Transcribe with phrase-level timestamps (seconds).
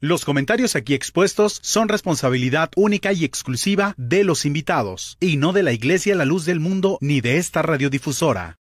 [0.00, 5.64] Los comentarios aquí expuestos son responsabilidad única y exclusiva de los invitados, y no de
[5.64, 8.58] la Iglesia La Luz del Mundo ni de esta radiodifusora.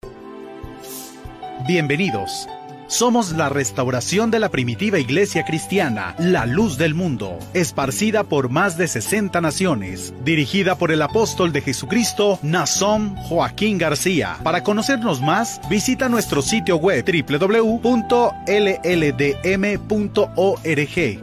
[1.68, 2.48] Bienvenidos.
[2.88, 8.78] Somos la restauración de la primitiva iglesia cristiana, la luz del mundo, esparcida por más
[8.78, 14.38] de 60 naciones, dirigida por el apóstol de Jesucristo, Nazón Joaquín García.
[14.44, 17.96] Para conocernos más, visita nuestro sitio web www.lldm.org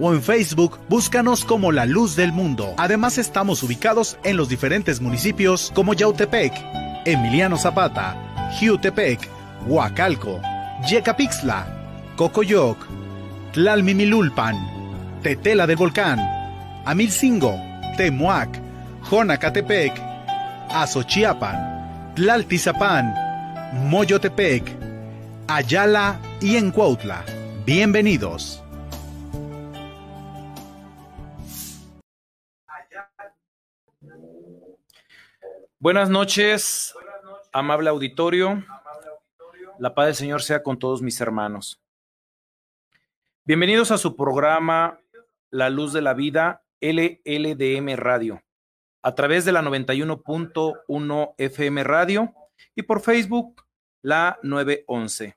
[0.00, 2.74] o en Facebook búscanos como la luz del mundo.
[2.76, 6.52] Además estamos ubicados en los diferentes municipios como Yautepec,
[7.04, 9.28] Emiliano Zapata, Jiutepec,
[9.66, 10.40] Huacalco,
[10.88, 11.64] Yecapixtla,
[12.16, 12.76] Cocoyoc,
[13.52, 14.56] Tlalmimilulpan,
[15.22, 16.18] Tetela del Volcán,
[16.84, 17.54] Amilcingo,
[17.96, 18.58] Temuac,
[19.08, 19.92] Jonacatepec,
[20.70, 23.14] Azochiapan, Tlaltizapán,
[23.88, 24.64] Moyotepec,
[25.46, 27.24] Ayala y Encuautla.
[27.64, 28.60] Bienvenidos.
[35.78, 36.92] Buenas noches,
[37.52, 38.64] amable auditorio.
[39.82, 41.82] La paz del Señor sea con todos mis hermanos.
[43.44, 45.00] Bienvenidos a su programa
[45.50, 48.44] La Luz de la Vida, LLDM Radio,
[49.02, 52.32] a través de la 91.1 FM Radio
[52.76, 53.66] y por Facebook,
[54.02, 55.36] la 911.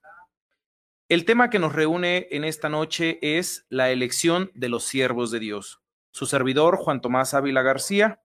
[1.09, 5.39] El tema que nos reúne en esta noche es la elección de los siervos de
[5.39, 5.81] Dios.
[6.11, 8.21] Su servidor, Juan Tomás Ávila García,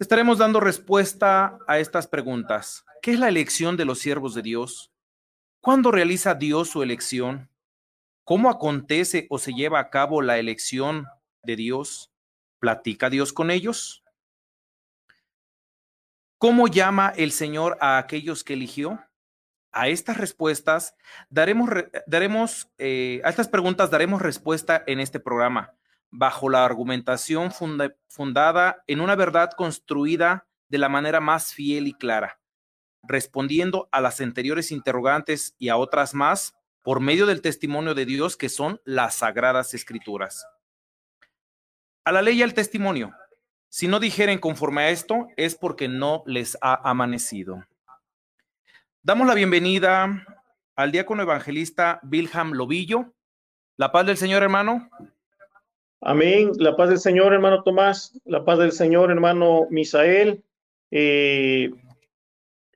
[0.00, 2.84] Estaremos dando respuesta a estas preguntas.
[3.02, 4.92] ¿Qué es la elección de los siervos de Dios?
[5.60, 7.50] ¿Cuándo realiza Dios su elección?
[8.24, 11.06] ¿Cómo acontece o se lleva a cabo la elección
[11.42, 12.12] de Dios?
[12.58, 14.02] ¿Platica Dios con ellos?
[16.38, 19.00] ¿Cómo llama el Señor a aquellos que eligió?
[19.70, 20.96] A estas respuestas
[21.28, 21.70] daremos,
[22.06, 25.74] daremos eh, a estas preguntas daremos respuesta en este programa
[26.10, 27.52] bajo la argumentación
[28.08, 32.37] fundada en una verdad construida de la manera más fiel y clara,
[33.02, 38.36] respondiendo a las anteriores interrogantes y a otras más por medio del testimonio de Dios
[38.36, 40.46] que son las sagradas escrituras.
[42.04, 43.12] A la ley y al testimonio.
[43.68, 47.64] Si no dijeren conforme a esto, es porque no les ha amanecido.
[49.02, 50.24] Damos la bienvenida
[50.74, 53.12] al diácono evangelista Wilhelm Lobillo.
[53.76, 54.88] La paz del Señor, hermano.
[56.00, 56.52] Amén.
[56.56, 58.18] La paz del Señor, hermano Tomás.
[58.24, 60.42] La paz del Señor, hermano Misael.
[60.90, 61.70] Eh,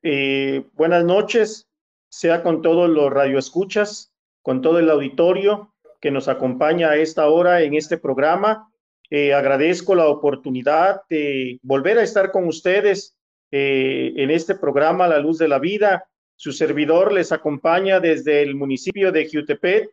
[0.03, 1.69] eh, buenas noches.
[2.09, 7.63] Sea con todos los radioescuchas, con todo el auditorio que nos acompaña a esta hora
[7.63, 8.71] en este programa.
[9.09, 13.17] Eh, agradezco la oportunidad de volver a estar con ustedes
[13.55, 16.09] en este programa La Luz de la Vida.
[16.37, 19.91] Su servidor les acompaña desde el municipio de Jutepet,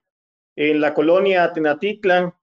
[0.55, 2.33] en la colonia Tenatitlan,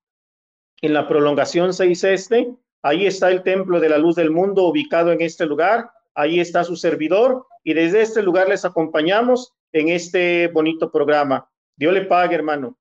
[0.81, 2.55] en la prolongación 6 este.
[2.82, 5.91] Ahí está el templo de la luz del mundo ubicado en este lugar.
[6.19, 11.50] Ahí está su servidor y desde este lugar les acompañamos en este bonito programa.
[11.77, 12.78] Dios le pague, hermano.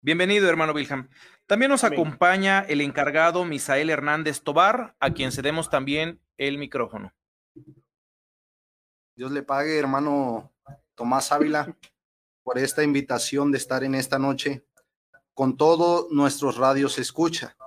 [0.00, 1.10] Bienvenido, hermano Wilhelm.
[1.46, 7.12] También nos acompaña el encargado Misael Hernández Tobar, a quien cedemos también el micrófono.
[9.14, 10.54] Dios le pague, hermano
[10.94, 11.76] Tomás Ávila,
[12.42, 14.64] por esta invitación de estar en esta noche
[15.34, 17.58] con todos nuestros radios escucha.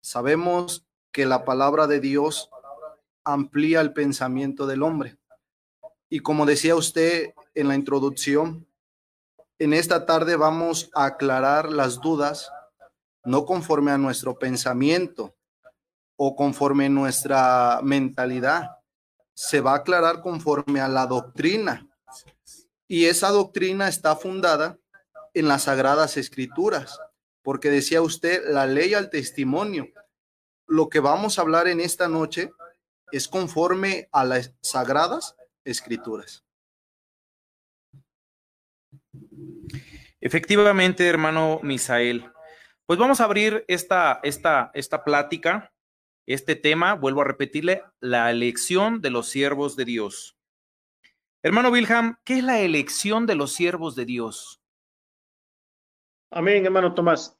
[0.00, 2.48] Sabemos que la palabra de Dios
[3.32, 5.18] amplía el pensamiento del hombre.
[6.08, 8.66] Y como decía usted en la introducción,
[9.58, 12.50] en esta tarde vamos a aclarar las dudas,
[13.24, 15.36] no conforme a nuestro pensamiento
[16.16, 18.70] o conforme a nuestra mentalidad,
[19.34, 21.86] se va a aclarar conforme a la doctrina.
[22.86, 24.78] Y esa doctrina está fundada
[25.34, 26.98] en las sagradas escrituras,
[27.42, 29.86] porque decía usted la ley al testimonio.
[30.66, 32.50] Lo que vamos a hablar en esta noche
[33.12, 36.44] es conforme a las sagradas escrituras.
[40.20, 42.30] Efectivamente, hermano Misael.
[42.86, 45.72] Pues vamos a abrir esta, esta, esta plática,
[46.26, 50.36] este tema, vuelvo a repetirle, la elección de los siervos de Dios.
[51.42, 54.60] Hermano Wilhelm, ¿qué es la elección de los siervos de Dios?
[56.30, 57.38] Amén, hermano Tomás.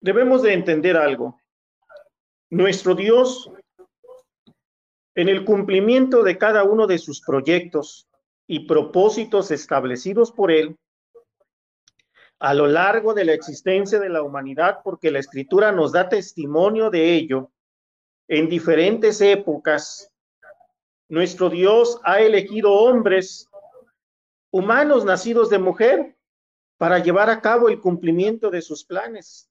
[0.00, 1.40] Debemos de entender algo.
[2.50, 3.50] Nuestro Dios,
[5.16, 8.08] en el cumplimiento de cada uno de sus proyectos
[8.46, 10.76] y propósitos establecidos por Él,
[12.38, 16.88] a lo largo de la existencia de la humanidad, porque la escritura nos da testimonio
[16.90, 17.50] de ello,
[18.28, 20.12] en diferentes épocas,
[21.08, 23.48] nuestro Dios ha elegido hombres
[24.52, 26.16] humanos nacidos de mujer
[26.78, 29.48] para llevar a cabo el cumplimiento de sus planes.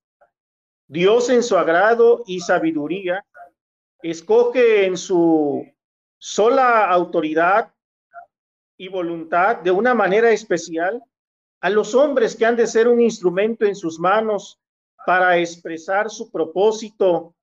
[0.88, 3.26] Dios en su agrado y sabiduría
[4.02, 5.66] escoge en su
[6.18, 7.74] sola autoridad
[8.78, 11.02] y voluntad de una manera especial
[11.62, 14.60] a los hombres que han de ser un instrumento en sus manos
[15.06, 17.34] para expresar su propósito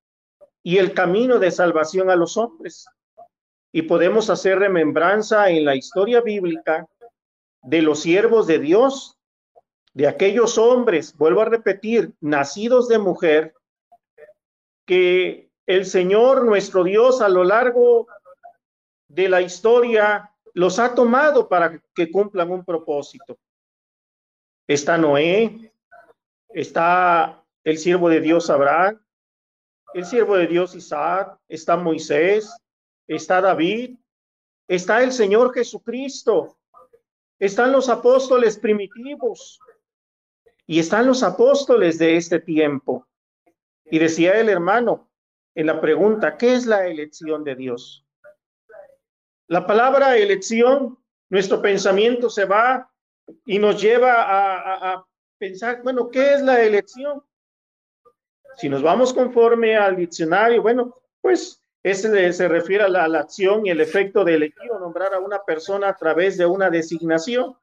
[0.63, 2.87] y el camino de salvación a los hombres.
[3.73, 6.87] Y podemos hacer remembranza en la historia bíblica
[7.63, 9.19] de los siervos de Dios,
[9.95, 13.55] de aquellos hombres, vuelvo a repetir, nacidos de mujer,
[14.87, 18.07] que el Señor nuestro Dios a lo largo
[19.09, 23.39] de la historia los ha tomado para que cumplan un propósito.
[24.67, 25.73] Está Noé,
[26.49, 29.01] está el siervo de Dios Abraham,
[29.95, 32.55] el siervo de Dios Isaac, está Moisés,
[33.07, 33.97] está David,
[34.67, 36.57] está el Señor Jesucristo,
[37.39, 39.61] están los apóstoles primitivos
[40.67, 43.07] y están los apóstoles de este tiempo.
[43.85, 45.11] Y decía el hermano
[45.55, 48.07] en la pregunta, ¿qué es la elección de Dios?
[49.49, 50.99] La palabra elección,
[51.29, 52.91] nuestro pensamiento se va
[53.45, 55.07] y nos lleva a,
[55.39, 57.23] pensar, bueno, ¿qué es la elección?
[58.57, 63.71] Si nos vamos conforme al diccionario, bueno, pues ese se refiere a la, acción y
[63.71, 67.57] el efecto de elegir o nombrar a una persona a través de una designación.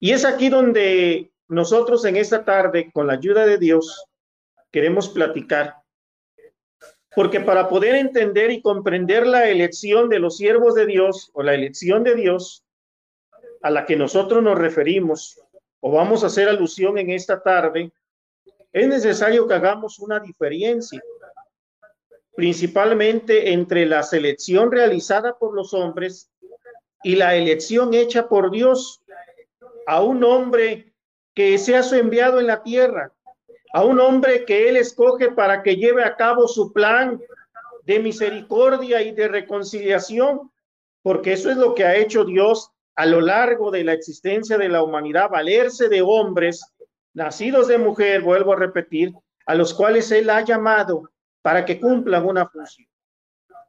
[0.00, 4.06] Y es aquí donde nosotros en esta tarde, con la ayuda de Dios,
[4.72, 5.76] queremos platicar.
[7.14, 11.54] Porque para poder entender y comprender la elección de los siervos de Dios o la
[11.54, 12.64] elección de Dios
[13.62, 15.38] a la que nosotros nos referimos
[15.80, 17.90] o vamos a hacer alusión en esta tarde,
[18.72, 21.02] es necesario que hagamos una diferencia,
[22.34, 26.30] principalmente entre la selección realizada por los hombres
[27.02, 28.99] y la elección hecha por Dios
[29.86, 30.92] a un hombre
[31.34, 33.12] que sea su enviado en la tierra,
[33.72, 37.20] a un hombre que Él escoge para que lleve a cabo su plan
[37.84, 40.50] de misericordia y de reconciliación,
[41.02, 44.68] porque eso es lo que ha hecho Dios a lo largo de la existencia de
[44.68, 46.64] la humanidad, valerse de hombres
[47.14, 49.14] nacidos de mujer, vuelvo a repetir,
[49.46, 51.10] a los cuales Él ha llamado
[51.42, 52.88] para que cumplan una función.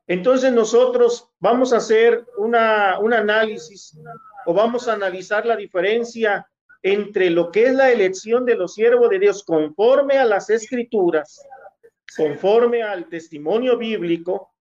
[0.07, 3.97] Entonces nosotros vamos a hacer una, un análisis
[4.45, 6.47] o vamos a analizar la diferencia
[6.83, 11.45] entre lo que es la elección de los siervos de Dios conforme a las escrituras,
[12.17, 14.51] conforme al testimonio bíblico,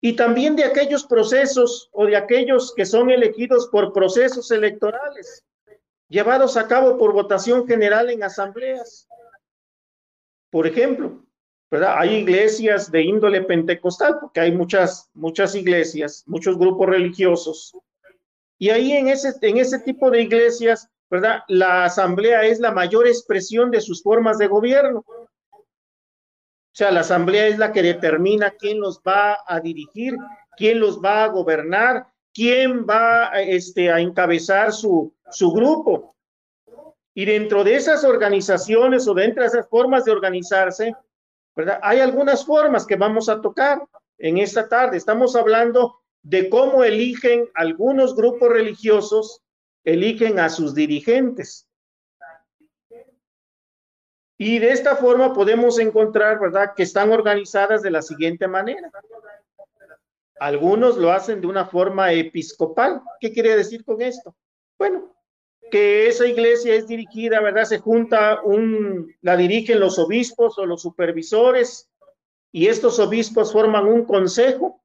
[0.00, 5.44] y también de aquellos procesos o de aquellos que son elegidos por procesos electorales,
[6.08, 9.08] llevados a cabo por votación general en asambleas.
[10.50, 11.24] Por ejemplo,
[11.70, 11.96] ¿verdad?
[11.98, 17.76] Hay iglesias de índole pentecostal, porque hay muchas, muchas iglesias, muchos grupos religiosos.
[18.58, 21.40] Y ahí en ese, en ese tipo de iglesias ¿verdad?
[21.48, 25.04] La asamblea es la mayor expresión de sus formas de gobierno.
[25.06, 30.16] O sea, la asamblea es la que determina quién los va a dirigir,
[30.56, 36.16] quién los va a gobernar, quién va este, a encabezar su, su grupo.
[37.14, 40.94] Y dentro de esas organizaciones o dentro de esas formas de organizarse,
[41.54, 41.80] ¿verdad?
[41.82, 43.82] Hay algunas formas que vamos a tocar
[44.18, 44.98] en esta tarde.
[44.98, 49.44] Estamos hablando de cómo eligen algunos grupos religiosos
[49.84, 51.68] eligen a sus dirigentes.
[54.36, 58.90] Y de esta forma podemos encontrar, ¿verdad?, que están organizadas de la siguiente manera.
[60.40, 63.00] Algunos lo hacen de una forma episcopal.
[63.20, 64.34] ¿Qué quiere decir con esto?
[64.76, 65.14] Bueno,
[65.70, 67.64] que esa iglesia es dirigida, ¿verdad?
[67.64, 71.88] Se junta un, la dirigen los obispos o los supervisores
[72.50, 74.82] y estos obispos forman un consejo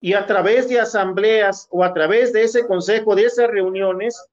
[0.00, 4.28] y a través de asambleas o a través de ese consejo, de esas reuniones,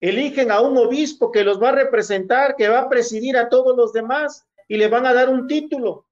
[0.00, 3.76] eligen a un obispo que los va a representar, que va a presidir a todos
[3.76, 6.06] los demás y le van a dar un título,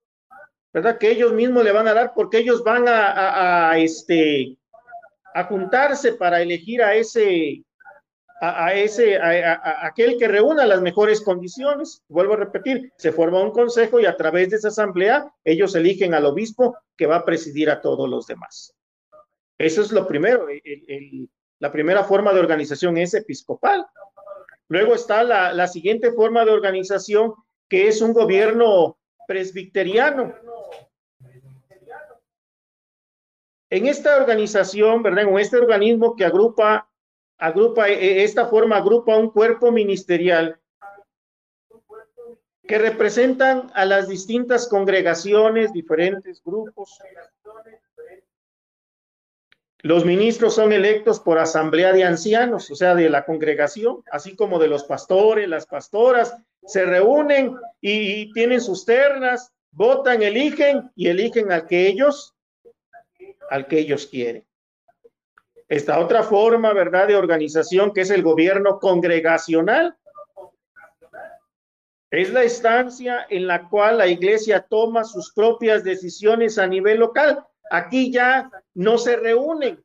[0.72, 0.98] ¿verdad?
[0.98, 4.56] Que ellos mismos le van a dar porque ellos van a, este,
[5.34, 7.62] a juntarse para elegir a ese,
[8.40, 12.02] a, ese, a, aquel que reúna las mejores condiciones.
[12.08, 16.14] Vuelvo a repetir, se forma un consejo y a través de esa asamblea ellos eligen
[16.14, 18.74] al obispo que va a presidir a todos los demás.
[19.58, 20.46] Eso es lo primero.
[21.58, 23.84] la primera forma de organización es episcopal.
[24.68, 27.34] Luego está la, siguiente forma de organización,
[27.68, 30.34] que es un gobierno presbiteriano.
[33.70, 35.24] En esta organización, ¿verdad?
[35.24, 36.88] En este organismo que agrupa,
[37.36, 40.58] agrupa, e, esta forma agrupa un cuerpo ministerial
[42.66, 46.98] que representan a las distintas congregaciones, diferentes grupos,
[49.82, 54.58] Los ministros son electos por asamblea de ancianos, o sea, de la congregación, así como
[54.58, 61.52] de los pastores, las pastoras, se reúnen y, tienen sus ternas, votan, eligen y eligen
[61.52, 62.34] al que ellos,
[63.50, 64.44] al que ellos quieren.
[65.68, 69.96] Esta otra forma, ¿verdad?, de organización que es el gobierno congregacional.
[72.10, 77.44] Es la instancia en la cual la iglesia toma sus propias decisiones a nivel local.
[77.70, 79.82] Aquí ya no se reúnen,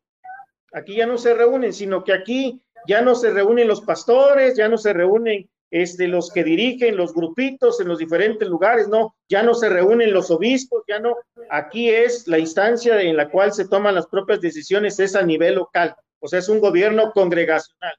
[0.73, 4.67] aquí ya no se reúnen, sino que aquí ya no se reúnen los pastores, ya
[4.67, 9.41] no se reúnen este, los que dirigen los grupitos en los diferentes lugares, no, ya
[9.41, 11.15] no se reúnen los obispos, ya no,
[11.49, 15.55] aquí es la instancia en la cual se toman las propias decisiones, es a nivel
[15.55, 17.95] local, o sea, es un gobierno congregacional.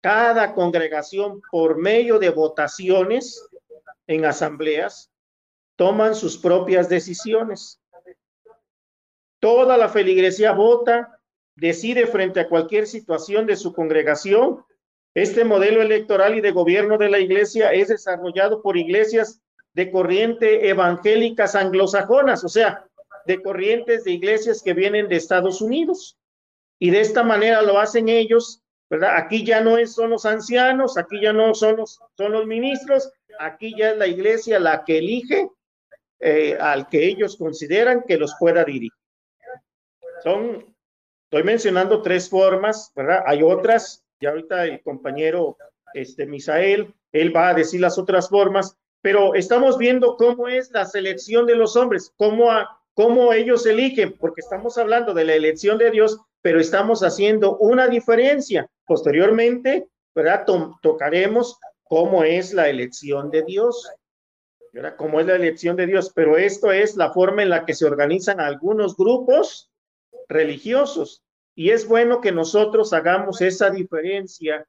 [0.00, 3.46] Cada congregación, por medio de votaciones
[4.06, 5.10] en asambleas,
[5.76, 7.79] toman sus propias decisiones.
[9.40, 11.18] Toda la feligresía vota,
[11.56, 14.64] decide frente a cualquier situación de su congregación.
[15.14, 19.40] Este modelo electoral y de gobierno de la iglesia es desarrollado por iglesias
[19.72, 22.84] de corriente evangélicas anglosajonas, o sea,
[23.26, 26.18] de corrientes de iglesias que vienen de Estados Unidos.
[26.78, 29.16] Y de esta manera lo hacen ellos, ¿verdad?
[29.16, 33.74] Aquí ya no son los ancianos, aquí ya no son los, son los ministros, aquí
[33.76, 35.48] ya es la iglesia la que elige
[36.20, 38.99] eh, al que ellos consideran que los pueda dirigir.
[40.22, 40.74] Son,
[41.24, 43.22] estoy mencionando tres formas, ¿verdad?
[43.26, 45.56] Hay otras, ya ahorita el compañero
[45.94, 50.84] este, Misael, él va a decir las otras formas, pero estamos viendo cómo es la
[50.84, 52.50] selección de los hombres, cómo,
[52.94, 57.88] cómo ellos eligen, porque estamos hablando de la elección de Dios, pero estamos haciendo una
[57.88, 58.68] diferencia.
[58.86, 60.44] Posteriormente, ¿verdad?
[60.82, 63.90] tocaremos cómo es la elección de Dios.
[64.72, 64.94] ¿verdad?
[64.96, 67.86] Cómo es la elección de Dios, pero esto es la forma en la que se
[67.86, 69.69] organizan algunos grupos
[70.30, 71.22] religiosos.
[71.54, 74.66] Y es bueno que nosotros hagamos esa diferencia,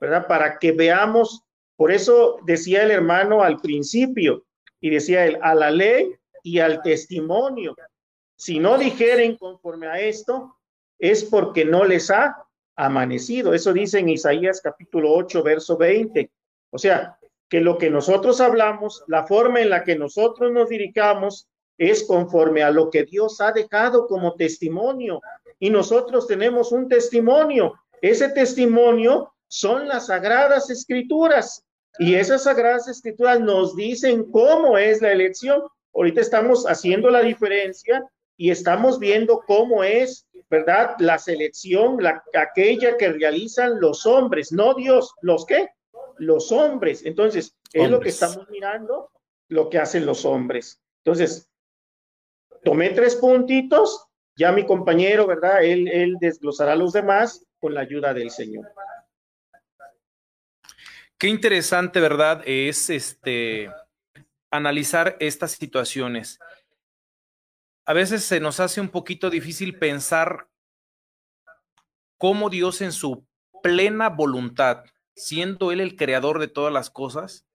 [0.00, 0.26] ¿verdad?
[0.26, 1.42] Para que veamos,
[1.76, 4.44] por eso decía el hermano al principio,
[4.80, 7.76] y decía él, a la ley y al testimonio.
[8.34, 10.56] Si no dijeren conforme a esto,
[10.98, 13.54] es porque no les ha amanecido.
[13.54, 16.30] Eso dice en Isaías capítulo 8, verso 20.
[16.70, 17.16] O sea,
[17.48, 21.48] que lo que nosotros hablamos, la forma en la que nosotros nos dirigamos,
[21.90, 25.20] es conforme a lo que Dios ha dejado como testimonio.
[25.58, 27.74] Y nosotros tenemos un testimonio.
[28.00, 31.64] Ese testimonio son las sagradas escrituras.
[31.98, 35.60] Y esas sagradas escrituras nos dicen cómo es la elección.
[35.92, 38.04] Ahorita estamos haciendo la diferencia
[38.36, 40.94] y estamos viendo cómo es, ¿verdad?
[41.00, 45.12] La selección, la, aquella que realizan los hombres, no Dios.
[45.20, 45.68] ¿Los qué?
[46.18, 47.04] Los hombres.
[47.04, 49.10] Entonces, es lo que estamos mirando,
[49.48, 50.80] lo que hacen los hombres.
[51.04, 51.48] Entonces,
[52.64, 55.62] tomé tres puntitos, ya mi compañero, ¿verdad?
[55.62, 58.66] Él, desglosará los demás con la ayuda del Señor.
[61.18, 62.42] Qué interesante, ¿verdad?
[62.46, 63.70] Es este
[64.50, 66.38] analizar estas situaciones.
[67.84, 70.48] A veces se nos hace un poquito difícil pensar
[72.18, 73.26] cómo Dios en su
[73.62, 77.46] plena voluntad, siendo Él el creador de todas las cosas,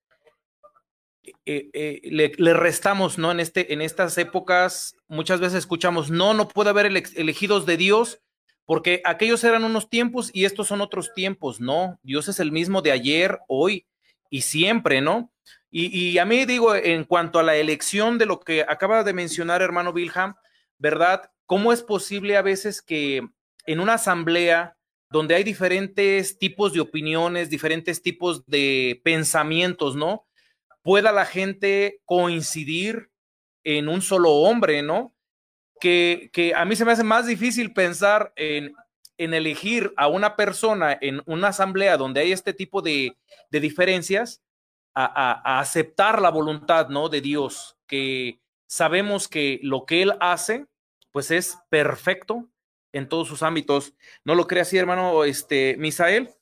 [1.46, 2.02] eh, eh,
[2.38, 3.32] le, restamos, ¿no?
[3.32, 8.22] En, este, en estas épocas muchas veces escuchamos, no, no puede haber elegidos de Dios
[8.68, 12.00] porque aquellos eran unos tiempos y estos son otros tiempos, ¿no?
[12.04, 13.88] Dios es el mismo de ayer, hoy
[14.30, 15.32] y siempre, ¿no?
[15.72, 19.62] Y, a mí digo, en cuanto a la elección de lo que acaba de mencionar
[19.62, 20.36] hermano Wilhelm,
[20.78, 21.32] ¿verdad?
[21.46, 23.28] ¿Cómo es posible a veces que
[23.66, 24.78] en una asamblea
[25.10, 30.27] donde hay diferentes tipos de opiniones, diferentes tipos de pensamientos, ¿no?
[30.88, 33.12] Pueda la gente coincidir
[33.66, 35.14] en un solo hombre, ¿no?
[35.82, 38.74] Que, a mí se me hace más difícil pensar en,
[39.18, 43.18] elegir a una persona en una asamblea donde hay este tipo de,
[43.52, 44.42] diferencias,
[44.96, 47.10] a, aceptar la voluntad, ¿no?
[47.10, 50.68] De Dios, que sabemos que lo que Él hace,
[51.12, 52.48] pues es perfecto
[52.94, 53.94] en todos sus ámbitos.
[54.24, 56.37] ¿No lo cree así, hermano este, Misael?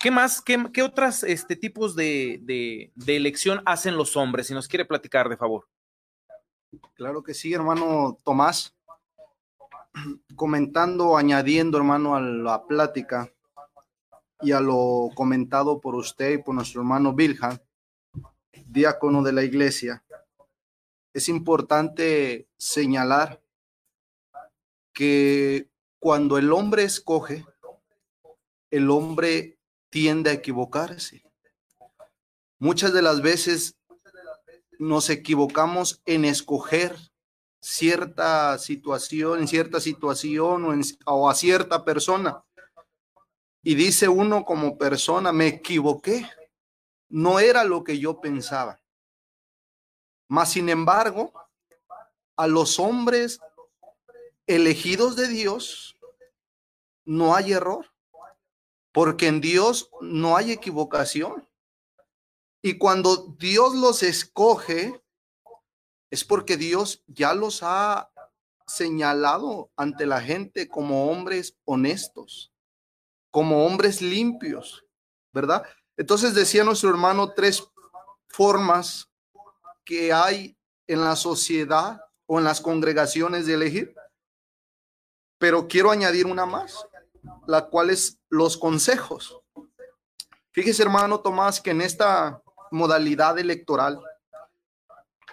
[0.00, 2.40] ¿Qué más, qué, qué otros este, tipos de,
[2.94, 4.46] de, elección hacen los hombres?
[4.46, 5.68] Si nos quiere platicar, de favor.
[6.94, 8.74] Claro que sí, hermano Tomás.
[10.34, 13.30] Comentando, añadiendo, hermano, a la plática
[14.40, 17.58] y a lo comentado por usted y por nuestro hermano Wilhelm,
[18.68, 20.02] diácono de la iglesia,
[21.12, 23.42] es importante señalar
[24.94, 27.44] que cuando el hombre escoge,
[28.70, 29.59] el hombre
[29.90, 31.22] tiende a equivocarse.
[32.58, 33.76] Muchas de las veces
[34.78, 36.96] nos equivocamos en escoger
[37.60, 42.42] cierta situación, en cierta situación o, o a cierta persona.
[43.62, 46.26] Y dice uno como persona, me equivoqué,
[47.08, 48.80] no era lo que yo pensaba.
[50.28, 51.32] Mas, sin embargo,
[52.36, 53.40] a los hombres
[54.46, 55.98] elegidos de Dios
[57.04, 57.92] no hay error,
[58.92, 61.48] porque en Dios no hay equivocación.
[62.62, 65.00] Y cuando Dios los escoge,
[66.10, 68.10] es porque Dios ya los ha
[68.66, 72.52] señalado ante la gente como hombres honestos,
[73.30, 74.84] como hombres limpios,
[75.32, 75.64] ¿verdad?
[75.96, 77.62] Entonces decía nuestro hermano tres
[78.28, 79.10] formas
[79.84, 80.56] que hay
[80.86, 83.94] en la sociedad o en las congregaciones de elegir.
[85.38, 86.86] Pero quiero añadir una más,
[87.46, 89.40] la cual es los consejos.
[90.52, 94.00] Fíjese, hermano Tomás, que en esta modalidad electoral,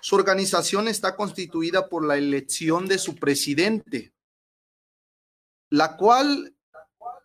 [0.02, 4.14] su organización está constituida por la elección de su presidente,
[5.70, 6.56] la cual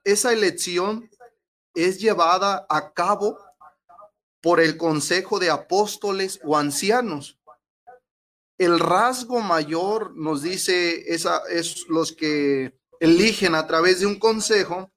[0.05, 1.09] esa elección
[1.75, 3.39] es llevada a cabo
[4.41, 7.39] por el Consejo de Apóstoles o Ancianos.
[8.59, 14.93] El rasgo mayor, nos dice, esa, es los que eligen a través de un consejo,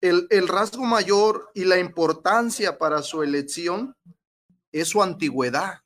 [0.00, 3.94] el, el rasgo mayor y la importancia para su elección
[4.72, 5.80] es su antigüedad.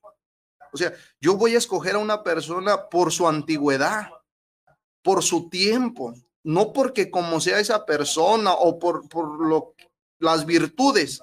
[0.72, 4.08] O sea, yo voy a escoger a una persona por su antigüedad,
[5.02, 6.14] por su tiempo,
[6.44, 9.74] no porque como sea esa persona o por, por lo,
[10.20, 11.20] las virtudes,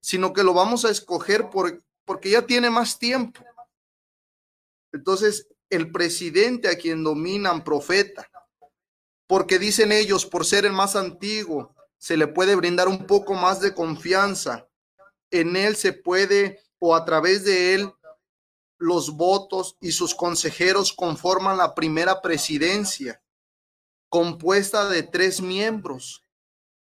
[0.00, 3.44] sino que lo vamos a escoger por, porque ya tiene más tiempo.
[4.92, 8.30] Entonces, el presidente a quien dominan profeta,
[9.26, 13.60] porque dicen ellos, por ser el más antiguo, se le puede brindar un poco más
[13.60, 14.68] de confianza.
[15.30, 17.92] En él se puede, o a través de él,
[18.78, 23.22] los votos y sus consejeros conforman la primera presidencia,
[24.08, 26.22] compuesta de tres miembros,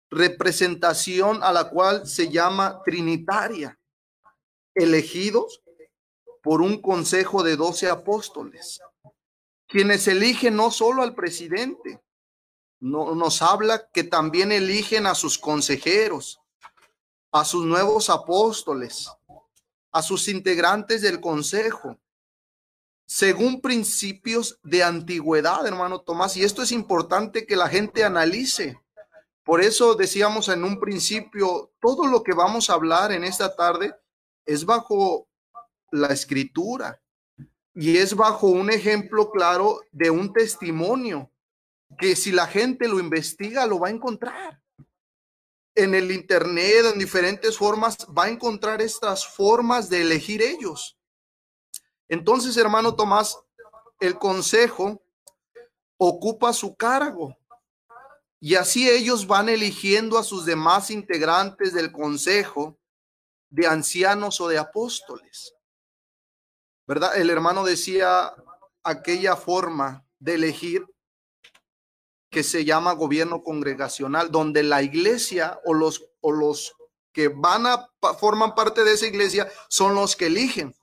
[0.10, 3.80] representación a la cual se llama trinitaria,
[4.74, 5.62] elegidos
[6.42, 8.82] por un consejo de doce apóstoles,
[9.68, 12.02] quienes eligen no solo al presidente,
[12.80, 16.42] no, nos habla que también eligen a sus consejeros,
[17.32, 19.10] a sus nuevos apóstoles,
[19.92, 21.98] a sus integrantes del consejo,
[23.08, 26.36] según principios de antigüedad, hermano Tomás.
[26.38, 28.80] Y esto es importante que la gente analice.
[29.44, 33.96] Por eso decíamos en un principio, todo lo que vamos a hablar en esta tarde
[34.46, 35.28] es bajo
[35.92, 37.02] la escritura
[37.74, 41.32] y es bajo un ejemplo claro de un testimonio
[41.98, 44.62] que si la gente lo investiga lo va a encontrar.
[45.76, 50.98] En el Internet, en diferentes formas, va a encontrar estas formas de elegir ellos.
[52.10, 53.38] Entonces, hermano Tomás,
[54.00, 55.02] el consejo
[55.98, 57.38] ocupa su cargo
[58.40, 62.78] y así ellos van eligiendo a sus demás integrantes del consejo
[63.50, 65.54] de ancianos o de apóstoles.
[66.86, 67.18] ¿Verdad?
[67.18, 68.34] El hermano decía
[68.84, 70.86] aquella forma de elegir
[72.38, 76.76] que se llama gobierno congregacional, donde la iglesia o los, o los
[77.12, 80.76] que van a forman parte de esa iglesia son los que eligen.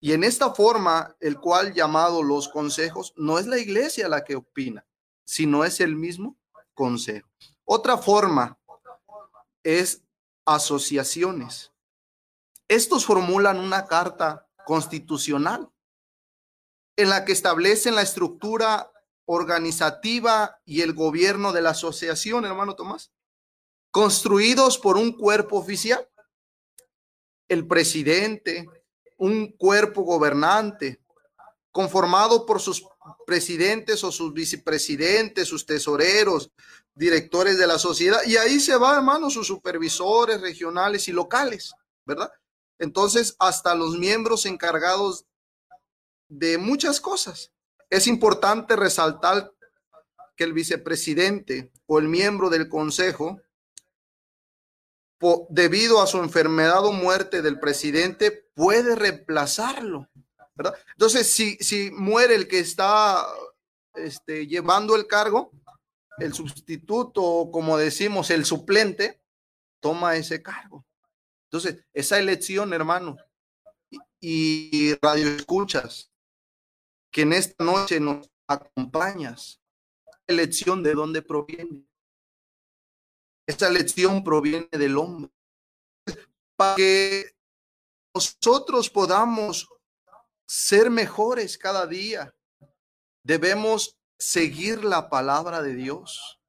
[0.00, 4.36] Y en esta forma, el cual llamado los consejos, no es la iglesia la que
[4.36, 4.86] opina,
[5.26, 6.38] sino es el mismo
[6.72, 7.28] consejo.
[7.66, 8.58] Otra forma
[9.62, 10.04] es
[10.46, 11.70] asociaciones.
[12.66, 15.68] Estos formulan una carta constitucional
[16.96, 18.90] en la que establecen la estructura
[19.30, 23.12] organizativa y el gobierno de la asociación, hermano Tomás,
[23.90, 26.08] construidos por un cuerpo oficial,
[27.46, 28.66] el presidente,
[29.18, 31.02] un cuerpo gobernante,
[31.70, 32.86] conformado por sus
[33.26, 36.50] presidentes o sus vicepresidentes, sus tesoreros,
[36.94, 41.74] directores de la sociedad, y ahí se va, hermano, sus supervisores regionales y locales,
[42.06, 42.32] ¿verdad?
[42.78, 45.26] Entonces, hasta los miembros encargados
[46.28, 47.52] de muchas cosas.
[47.90, 49.52] Es importante resaltar
[50.36, 53.40] que el vicepresidente o el miembro del consejo,
[55.48, 60.08] debido a su enfermedad o muerte del presidente, puede reemplazarlo
[60.92, 63.24] entonces, si, muere el que está
[63.94, 65.52] este, llevando el cargo,
[66.18, 69.20] el sustituto, como decimos, el suplente,
[69.80, 70.84] toma ese cargo.
[71.44, 73.16] Entonces, esa elección, hermano,
[74.20, 76.10] y, radio escuchas,
[77.10, 79.60] que en esta noche nos acompañas,
[80.26, 81.84] elección de dónde proviene.
[83.46, 85.32] Esa elección proviene del hombre.
[86.56, 87.34] Para que
[88.14, 89.68] nosotros podamos
[90.46, 92.34] ser mejores cada día,
[93.22, 96.40] debemos seguir la palabra de Dios,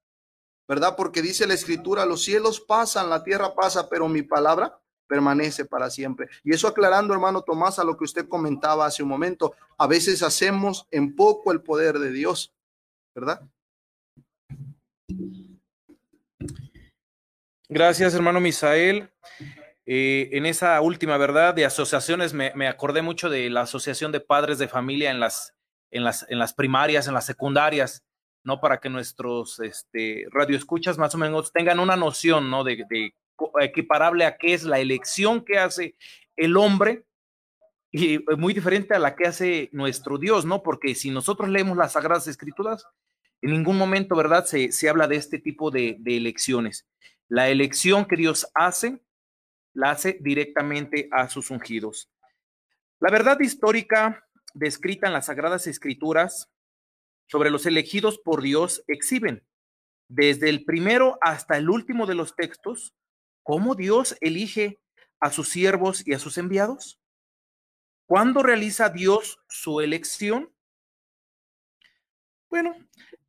[0.68, 0.96] ¿verdad?
[0.96, 5.90] Porque dice la escritura, los cielos pasan, la tierra pasa, pero mi palabra permanece para
[5.90, 6.30] siempre.
[6.44, 10.22] Y eso aclarando, hermano Tomás, a lo que usted comentaba hace un momento, a veces
[10.22, 12.54] hacemos en poco el poder de Dios,
[13.16, 13.42] ¿verdad?
[17.68, 19.10] Gracias, hermano Misael.
[19.86, 24.20] Eh, en esa última verdad de asociaciones, me, me, acordé mucho de la Asociación de
[24.20, 25.56] Padres de Familia en las,
[25.90, 28.04] en las, en las primarias, en las secundarias,
[28.44, 28.62] ¿no?
[28.62, 32.64] Para que nuestros este, radioescuchas más o menos tengan una noción, ¿no?
[32.64, 33.16] De, de
[33.62, 35.96] equiparable a qué es la elección que hace
[36.36, 37.06] el hombre
[37.92, 40.62] y muy diferente a la que hace nuestro Dios, ¿no?
[40.62, 42.86] Porque si nosotros leemos las Sagradas Escrituras,
[43.42, 44.46] en ningún momento, ¿verdad?
[44.46, 46.88] Se, se habla de este tipo de, de elecciones.
[47.28, 49.02] La elección que Dios hace,
[49.74, 52.12] la hace directamente a sus ungidos.
[53.00, 56.52] La verdad histórica descrita en las Sagradas Escrituras
[57.28, 59.46] sobre los elegidos por Dios exhiben,
[60.10, 62.96] desde el primero hasta el último de los textos,
[63.44, 64.80] cómo Dios elige
[65.20, 67.00] a sus siervos y a sus enviados.
[68.06, 70.54] ¿Cuándo realiza Dios su elección?
[72.50, 72.76] Bueno,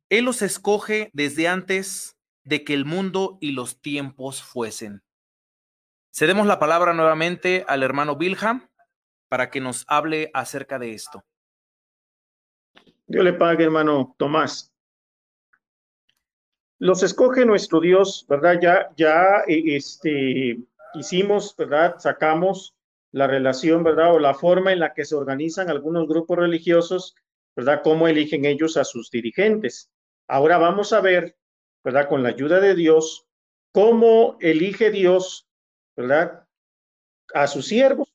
[0.09, 5.03] Él los escoge desde antes de que el mundo y los tiempos fuesen.
[6.13, 8.69] Cedemos la palabra nuevamente al hermano Bilham
[9.29, 11.23] para que nos hable acerca de esto.
[13.05, 14.70] Dios le pague, hermano Tomás.
[16.81, 18.59] Los escoge nuestro Dios, ¿verdad?
[18.61, 20.57] Ya, ya este,
[20.95, 21.95] hicimos, ¿verdad?
[21.99, 22.73] Sacamos
[23.11, 24.15] la relación, ¿verdad?
[24.15, 27.15] O la forma en la que se organizan algunos grupos religiosos,
[27.55, 27.81] ¿verdad?
[27.83, 29.91] Cómo eligen ellos a sus dirigentes.
[30.27, 31.35] Ahora vamos a ver
[31.83, 32.07] ¿verdad?
[32.07, 33.25] Con la ayuda de Dios,
[33.71, 35.47] cómo elige Dios,
[35.95, 36.45] ¿verdad?
[37.33, 38.13] A sus siervos,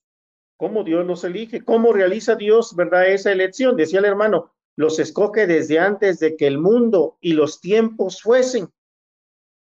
[0.56, 3.08] cómo Dios los elige, cómo realiza Dios, ¿verdad?
[3.08, 3.76] Esa elección.
[3.76, 8.68] Decía el hermano, los escoge desde antes de que el mundo y los tiempos fuesen.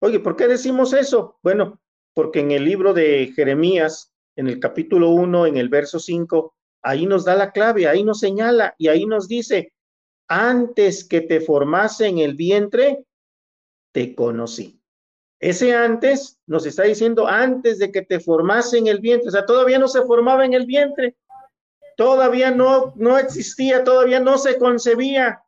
[0.01, 1.39] Oye, ¿por qué decimos eso?
[1.43, 1.81] Bueno,
[2.13, 7.07] porque en el libro de Jeremías, en el capítulo 1, en el verso 5, ahí
[7.07, 9.73] nos da la clave, ahí nos señala y ahí nos dice,
[10.29, 13.05] antes que te formase en el vientre,
[13.93, 14.81] te conocí.
[15.41, 19.47] Ese antes nos está diciendo antes de que te formase en el vientre, o sea,
[19.47, 21.17] todavía no se formaba en el vientre,
[21.97, 25.43] todavía no, no existía, todavía no se concebía.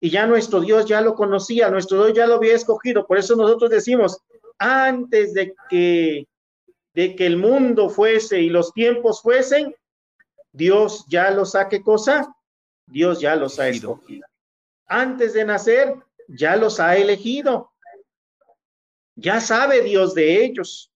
[0.00, 3.06] Y ya nuestro Dios ya lo conocía, nuestro Dios ya lo había escogido.
[3.06, 4.20] Por eso nosotros decimos,
[4.58, 6.26] antes de que,
[6.94, 9.74] de que el mundo fuese y los tiempos fuesen,
[10.52, 12.34] Dios ya los ha, ¿qué cosa?
[12.86, 14.26] Dios ya los ha escogido.
[14.86, 15.96] Antes de nacer,
[16.28, 17.72] ya los ha elegido.
[19.16, 20.92] Ya sabe Dios de ellos.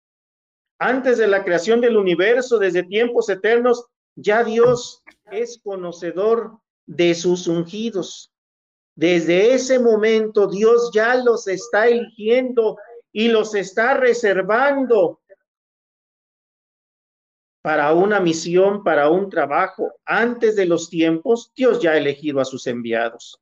[0.79, 7.47] Antes de la creación del universo, desde tiempos eternos, ya Dios es conocedor de sus
[7.47, 8.33] ungidos.
[8.95, 12.77] Desde ese momento Dios ya los está eligiendo
[13.11, 15.19] y los está reservando
[17.61, 19.93] para una misión, para un trabajo.
[20.05, 23.41] Antes de los tiempos, Dios ya ha elegido a sus enviados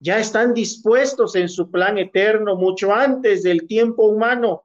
[0.00, 4.64] ya están dispuestos en su plan eterno mucho antes del tiempo humano.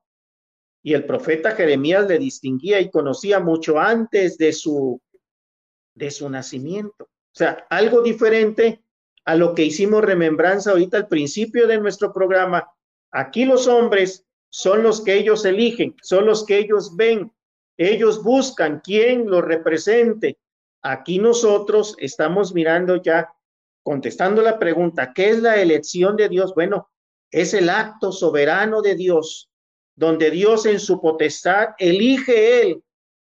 [0.83, 5.01] Y el profeta Jeremías le distinguía y conocía mucho antes de su,
[5.95, 7.05] de su nacimiento.
[7.05, 8.83] O sea, algo diferente
[9.25, 12.69] a lo que hicimos remembranza ahorita al principio de nuestro programa.
[13.11, 17.31] Aquí los hombres son los que ellos eligen, son los que ellos ven,
[17.77, 20.37] ellos buscan quién los represente.
[20.81, 23.33] Aquí nosotros estamos mirando ya
[23.81, 26.53] contestando la pregunta, ¿qué es la elección de Dios?
[26.53, 26.89] Bueno,
[27.31, 29.49] es el acto soberano de Dios,
[29.95, 32.83] donde Dios en su potestad elige Él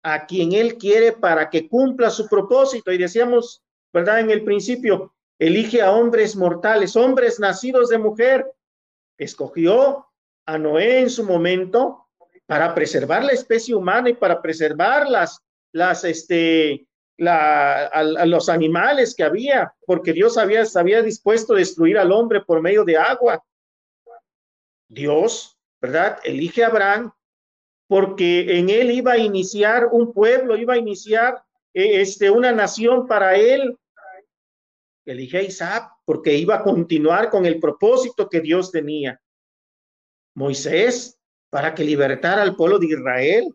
[0.09, 2.93] a quien Él quiere para que cumpla su propósito.
[2.93, 4.21] Y decíamos, ¿verdad?
[4.21, 8.47] En el principio, elige a hombres mortales, hombres nacidos de mujer.
[9.19, 10.07] Escogió
[10.47, 12.07] a Noé en su momento
[12.47, 15.41] para preservar la especie humana y para preservar las,
[15.73, 21.99] las, este, la, a, los animales que había, porque Dios había, había dispuesto a destruir
[21.99, 23.43] al hombre por medio de agua.
[24.87, 26.21] Dios, ¿verdad?
[26.23, 27.13] Elige a Abraham
[27.87, 33.07] porque en él iba a iniciar un pueblo, iba a iniciar eh, este, una nación
[33.07, 33.77] para él.
[35.05, 39.21] Elige Isaac porque iba a continuar con el propósito que Dios tenía.
[40.35, 41.19] Moisés
[41.49, 43.55] para que libertara al pueblo de Israel.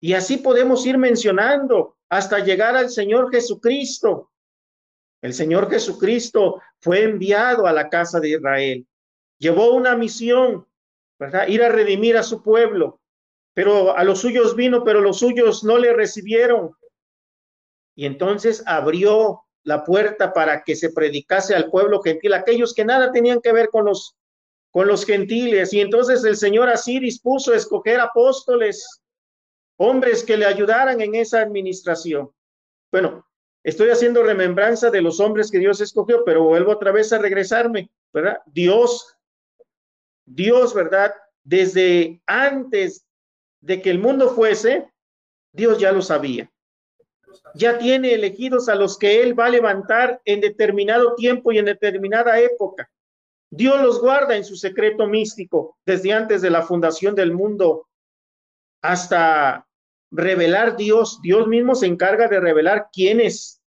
[0.00, 4.30] Y así podemos ir mencionando hasta llegar al Señor Jesucristo.
[5.22, 8.86] El Señor Jesucristo fue enviado a la casa de Israel.
[9.38, 10.66] Llevó una misión,
[11.48, 13.00] Ir a redimir a su pueblo.
[13.54, 16.72] Pero a los suyos vino, pero los suyos no le recibieron.
[17.94, 23.12] Y entonces abrió la puerta para que se predicase al pueblo gentil, aquellos que nada
[23.12, 24.16] tenían que ver con los,
[24.70, 25.72] con los gentiles.
[25.72, 29.00] Y entonces el Señor así dispuso a escoger apóstoles,
[29.76, 32.30] hombres que le ayudaran en esa administración.
[32.92, 33.26] Bueno,
[33.62, 37.90] estoy haciendo remembranza de los hombres que Dios escogió, pero vuelvo otra vez a regresarme,
[38.12, 38.38] ¿verdad?
[38.46, 39.16] Dios,
[40.26, 41.14] Dios, ¿verdad?
[41.42, 43.06] Desde antes
[43.60, 44.90] de que el mundo fuese,
[45.52, 46.50] Dios ya lo sabía.
[47.54, 51.66] Ya tiene elegidos a los que Él va a levantar en determinado tiempo y en
[51.66, 52.90] determinada época.
[53.50, 57.88] Dios los guarda en su secreto místico desde antes de la fundación del mundo
[58.82, 59.66] hasta
[60.10, 61.20] revelar Dios.
[61.22, 63.62] Dios mismo se encarga de revelar quiénes,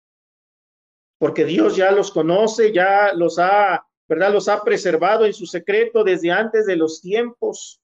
[1.17, 4.33] porque Dios ya los conoce, ya los ha, ¿verdad?
[4.33, 7.81] Los ha preservado en su secreto desde antes de los tiempos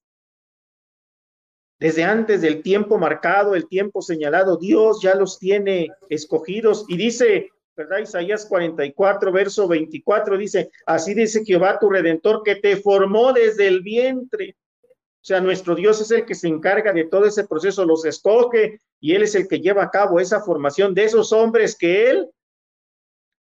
[1.83, 6.85] desde antes del tiempo marcado, el tiempo señalado, Dios ya los tiene escogidos.
[6.87, 7.97] Y dice, ¿verdad?
[7.97, 13.81] Isaías 44, verso 24, dice, así dice Jehová tu redentor que te formó desde el
[13.81, 14.55] vientre.
[14.85, 18.79] O sea, nuestro Dios es el que se encarga de todo ese proceso, los escoge
[19.01, 22.29] y Él es el que lleva a cabo esa formación de esos hombres que Él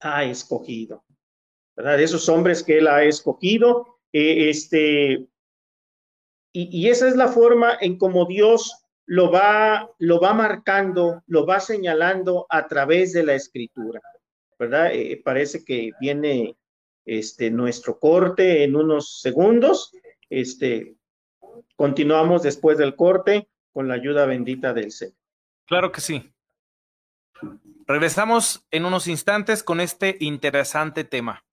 [0.01, 1.03] ha escogido.
[1.75, 1.97] ¿Verdad?
[1.97, 3.99] De esos hombres que Él ha escogido.
[4.11, 5.27] Eh, este,
[6.55, 11.59] y, esa es la forma en cómo Dios lo va, lo va marcando, lo va
[11.59, 13.99] señalando a través de la escritura,
[14.59, 14.93] ¿verdad?
[14.93, 16.55] Eh, parece que viene
[17.05, 19.91] este, nuestro corte en unos segundos.
[20.29, 20.95] Este,
[21.75, 25.17] continuamos después del corte con la ayuda bendita del Señor.
[25.65, 26.31] Claro que sí.
[27.87, 31.43] Regresamos en unos instantes con este interesante tema.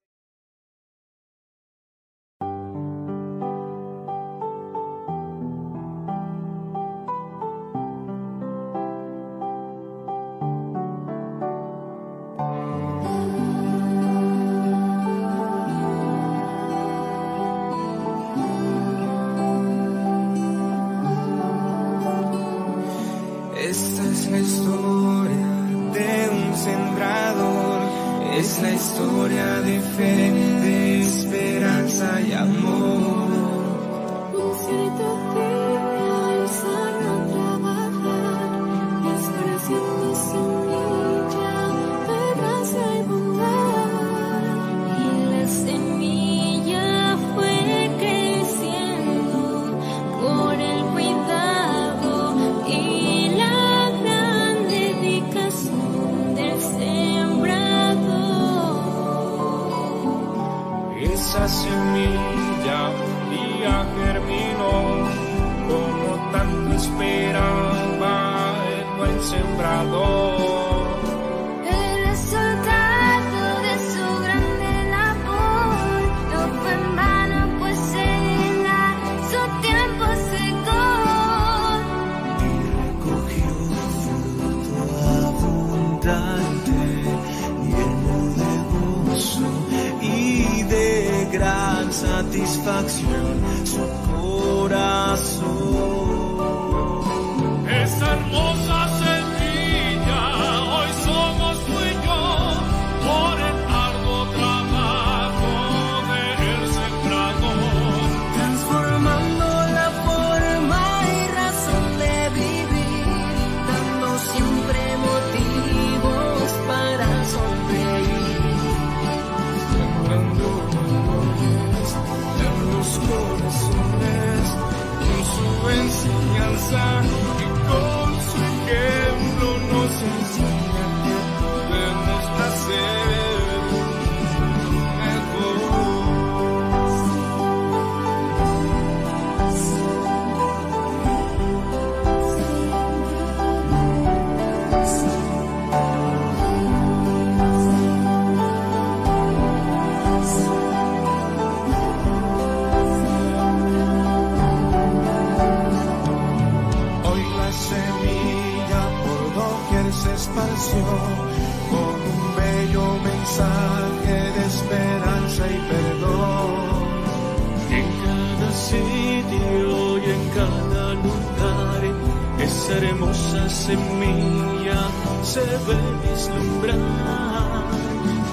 [173.50, 174.88] semilla
[175.22, 175.76] se ve
[176.10, 177.64] vislumbrar,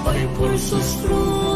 [0.06, 1.47] hoy por sus frutos.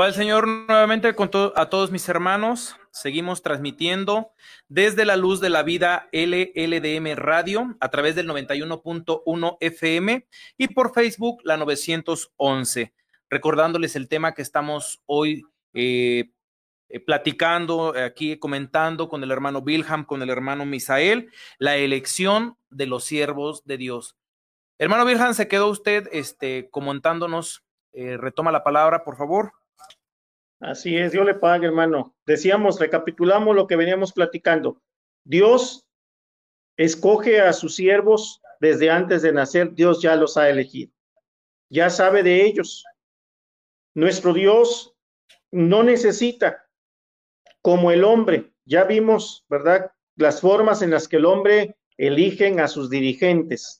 [0.00, 2.74] Paz Señor nuevamente con a todos mis hermanos.
[2.90, 4.32] Seguimos transmitiendo
[4.66, 10.94] desde la luz de la vida LLDM Radio a través del 91.1 FM y por
[10.94, 12.94] Facebook la 911.
[13.28, 15.42] Recordándoles el tema que estamos hoy
[15.74, 16.30] eh,
[16.88, 22.86] eh, platicando, aquí comentando con el hermano Wilhelm, con el hermano Misael, la elección de
[22.86, 24.16] los siervos de Dios.
[24.78, 27.66] Hermano Wilhelm, se quedó usted este, comentándonos.
[27.92, 29.59] Eh, retoma la palabra, por favor.
[30.60, 32.14] Así es, Dios le pague, hermano.
[32.26, 34.80] Decíamos, recapitulamos lo que veníamos platicando.
[35.24, 35.86] Dios
[36.76, 40.92] escoge a sus siervos desde antes de nacer, Dios ya los ha elegido.
[41.70, 42.84] Ya sabe de ellos.
[43.94, 44.94] Nuestro Dios
[45.50, 46.68] no necesita,
[47.62, 49.92] como el hombre, ya vimos, ¿verdad?
[50.16, 53.79] Las formas en las que el hombre eligen a sus dirigentes.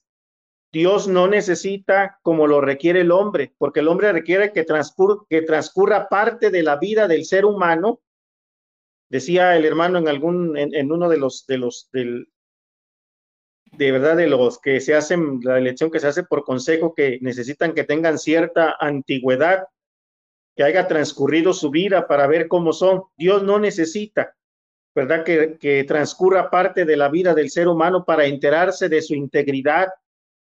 [0.72, 6.50] Dios no necesita como lo requiere el hombre, porque el hombre requiere que, transcurra, parte
[6.50, 8.00] de la vida del ser humano.
[9.08, 14.60] Decía el hermano en algún, en, uno de los, de los, de verdad, de los
[14.60, 18.76] que se hacen, la elección que se hace por consejo, que necesitan que tengan cierta
[18.78, 19.64] antigüedad,
[20.54, 23.02] que haya transcurrido su vida para ver cómo son.
[23.16, 24.36] Dios no necesita,
[24.94, 25.24] ¿verdad?
[25.24, 29.88] Que, que transcurra parte de la vida del ser humano para enterarse de su integridad,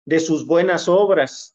[0.09, 1.55] de sus buenas obras.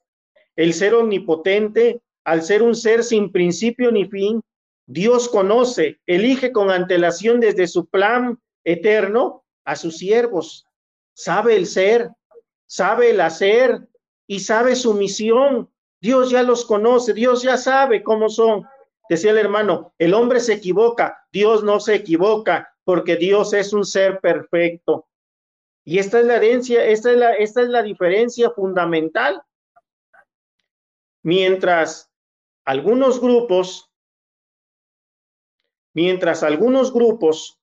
[0.56, 4.44] El ser omnipotente, al ser un ser sin principio ni fin,
[4.86, 10.68] Dios conoce, elige con antelación desde su plan eterno a sus siervos.
[11.16, 12.12] Sabe el ser,
[12.68, 13.88] sabe el hacer
[14.28, 15.72] y sabe su misión.
[16.00, 18.66] Dios ya los conoce, Dios ya sabe cómo son.
[19.10, 23.84] Decía el hermano, el hombre se equivoca, Dios no se equivoca porque Dios es un
[23.84, 25.08] ser perfecto.
[25.86, 29.42] Y esta es la herencia, esta es la, esta es la diferencia fundamental.
[31.24, 32.12] Mientras
[32.66, 33.92] algunos grupos,
[35.94, 37.60] mientras algunos grupos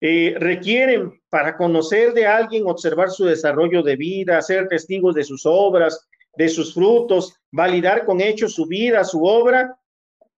[0.00, 5.46] eh, requieren para conocer de alguien, observar su desarrollo de vida, ser testigos de sus
[5.46, 9.78] obras, de sus frutos, validar con hechos su vida, su obra,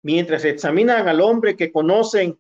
[0.03, 2.39] mientras examinan al hombre que conocen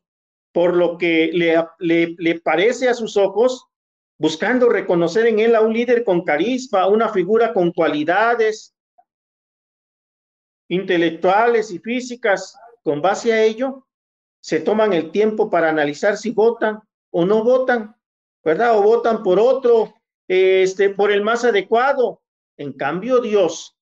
[0.52, 3.66] por lo que le, le, parece a sus ojos,
[4.18, 8.74] buscando reconocer en él a un líder con carisma, una figura con cualidades
[10.68, 12.58] intelectuales y físicas.
[12.82, 13.86] Con base a ello,
[14.40, 16.80] se toman el tiempo para analizar si votan
[17.10, 17.96] o no votan,
[18.42, 18.78] ¿verdad?
[18.78, 19.94] O votan por otro,
[20.26, 22.22] este, por el más adecuado.
[22.56, 23.76] En cambio, Dios,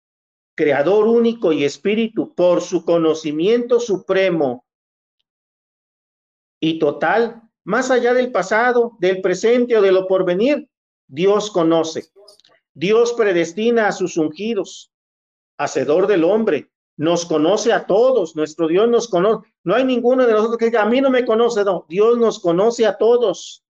[0.55, 4.66] creador único y espíritu, por su conocimiento supremo
[6.61, 10.69] y total, más allá del pasado, del presente o de lo porvenir,
[11.07, 12.09] Dios conoce.
[12.75, 14.93] Dios predestina a sus ungidos,
[15.59, 19.49] hacedor del hombre, nos conoce a todos, nuestro Dios nos conoce.
[19.65, 22.41] No hay ninguno de nosotros que diga, a mí no me conoce, no, Dios nos
[22.41, 23.65] conoce a todos.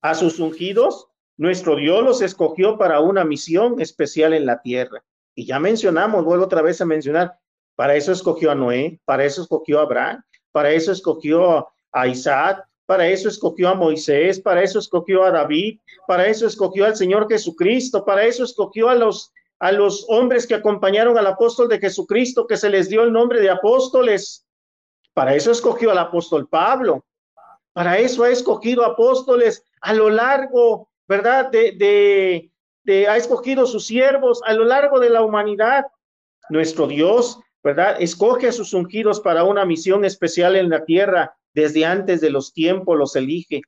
[0.00, 5.04] A sus ungidos, nuestro Dios los escogió para una misión especial en la tierra.
[5.34, 7.38] Y ya mencionamos, vuelvo otra vez a mencionar,
[7.76, 10.22] para eso escogió a Noé, para eso escogió a Abraham,
[10.58, 15.78] para eso escogió a Isaac, para eso escogió a Moisés, para eso escogió a David,
[16.08, 20.56] para eso escogió al Señor Jesucristo, para eso escogió a los a los hombres que
[20.56, 24.44] acompañaron al apóstol de Jesucristo, que se les dio el nombre de apóstoles.
[25.14, 27.04] Para eso escogió al apóstol Pablo.
[27.72, 31.52] Para eso ha escogido apóstoles a lo largo, ¿verdad?
[31.52, 32.50] De,
[32.82, 35.84] de, ha escogido sus siervos a lo largo de la humanidad.
[36.50, 37.38] Nuestro Dios
[37.68, 37.96] ¿verdad?
[38.00, 41.36] Escoge a sus ungidos para una misión especial en la tierra.
[41.52, 43.60] Desde antes de los tiempos los elige.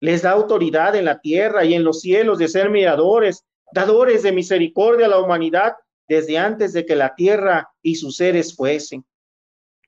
[0.00, 4.32] Les da autoridad en la tierra y en los cielos de ser miradores, dadores de
[4.32, 5.74] misericordia a la humanidad
[6.08, 9.04] desde antes de que la tierra y sus seres fuesen.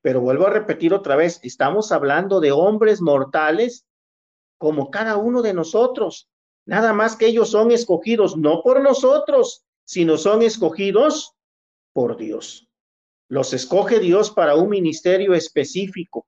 [0.02, 3.86] Pero vuelvo a repetir otra vez, estamos hablando de hombres mortales
[4.58, 6.28] como cada uno de nosotros.
[6.66, 11.34] Nada más que ellos son escogidos no por nosotros, sino son escogidos
[11.94, 12.67] por Dios.
[13.28, 16.26] Los escoge Dios para un ministerio específico,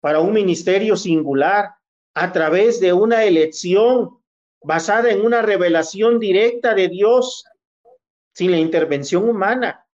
[0.00, 1.70] para un ministerio singular,
[2.14, 4.18] a través de una elección
[4.62, 7.44] basada en una revelación directa de Dios,
[8.32, 9.86] sin la intervención humana.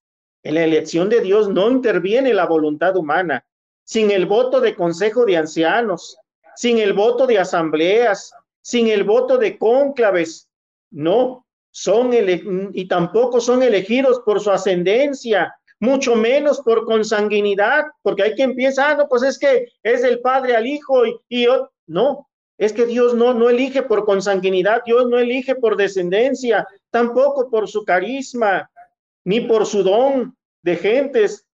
[0.42, 3.44] En la elección de Dios no interviene la voluntad humana,
[3.84, 6.16] sin el voto de consejo de ancianos,
[6.56, 10.48] sin el voto de asambleas, sin el voto de cónclaves.
[10.90, 12.12] No, son
[12.72, 18.90] y tampoco son elegidos por su ascendencia, mucho menos por consanguinidad, porque hay quien piensa,
[18.90, 21.46] ah, no, pues es que es el padre al hijo y, y
[21.88, 27.50] no, es que Dios no, no elige por consanguinidad, Dios no elige por descendencia, tampoco
[27.50, 28.70] por su carisma,
[29.24, 31.48] ni por su don de gentes,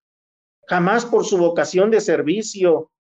[0.67, 2.91] jamás por su vocación de servicio.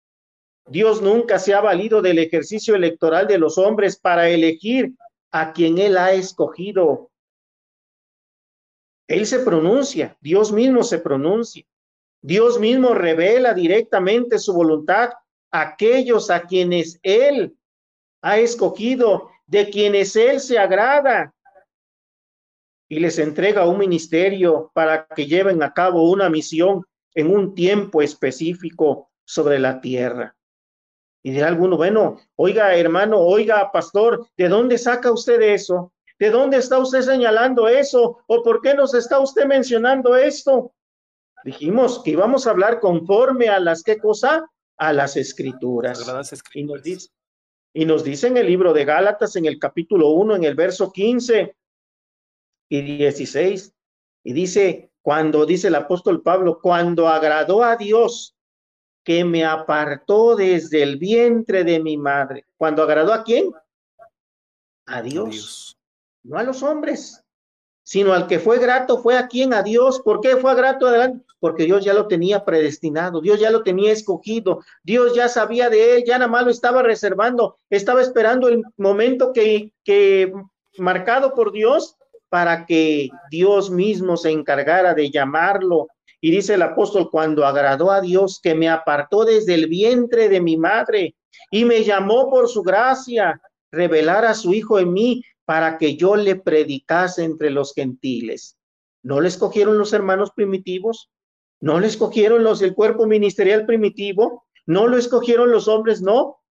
[0.66, 4.94] Dios nunca se ha valido del ejercicio electoral de los hombres para elegir
[5.30, 7.07] a quien Él ha escogido.
[9.08, 11.64] Él se pronuncia, Dios mismo se pronuncia.
[12.20, 15.10] Dios mismo revela directamente su voluntad
[15.50, 17.56] a aquellos a quienes Él
[18.20, 21.34] ha escogido, de quienes Él se agrada,
[22.88, 26.84] y les entrega un ministerio para que lleven a cabo una misión
[27.14, 30.34] en un tiempo específico sobre la tierra.
[31.22, 35.92] Y dirá alguno, bueno, oiga hermano, oiga pastor, ¿de dónde saca usted eso?
[36.18, 38.18] ¿De dónde está usted señalando eso?
[38.26, 40.72] ¿O por qué nos está usted mencionando esto?
[41.44, 44.50] Dijimos que íbamos a hablar conforme a las qué cosa?
[44.76, 46.00] A las escrituras.
[46.54, 47.10] Y nos, dice,
[47.72, 50.90] y nos dice en el libro de Gálatas, en el capítulo 1, en el verso
[50.90, 51.56] 15
[52.70, 53.72] y 16,
[54.24, 58.34] y dice, cuando dice el apóstol Pablo, cuando agradó a Dios
[59.04, 62.44] que me apartó desde el vientre de mi madre.
[62.58, 63.52] ¿Cuando agradó a quién?
[64.84, 65.77] A Dios.
[66.22, 67.24] No a los hombres,
[67.82, 70.00] sino al que fue grato fue a quién, a Dios.
[70.00, 71.24] ¿Por qué fue grato adelante?
[71.40, 75.96] Porque Dios ya lo tenía predestinado, Dios ya lo tenía escogido, Dios ya sabía de
[75.96, 80.32] él, ya nada más lo estaba reservando, estaba esperando el momento que, que
[80.76, 81.96] marcado por Dios
[82.28, 85.88] para que Dios mismo se encargara de llamarlo
[86.20, 90.40] y dice el apóstol, cuando agradó a Dios que me apartó desde el vientre de
[90.40, 91.14] mi madre
[91.50, 93.40] y me llamó por su gracia,
[93.70, 98.58] revelar a su Hijo en mí para que yo le predicase entre los gentiles.
[99.02, 101.10] ¿No le escogieron los hermanos primitivos?
[101.58, 104.44] ¿No le escogieron los del cuerpo ministerial primitivo?
[104.66, 106.02] ¿No lo escogieron los hombres?
[106.02, 106.42] No.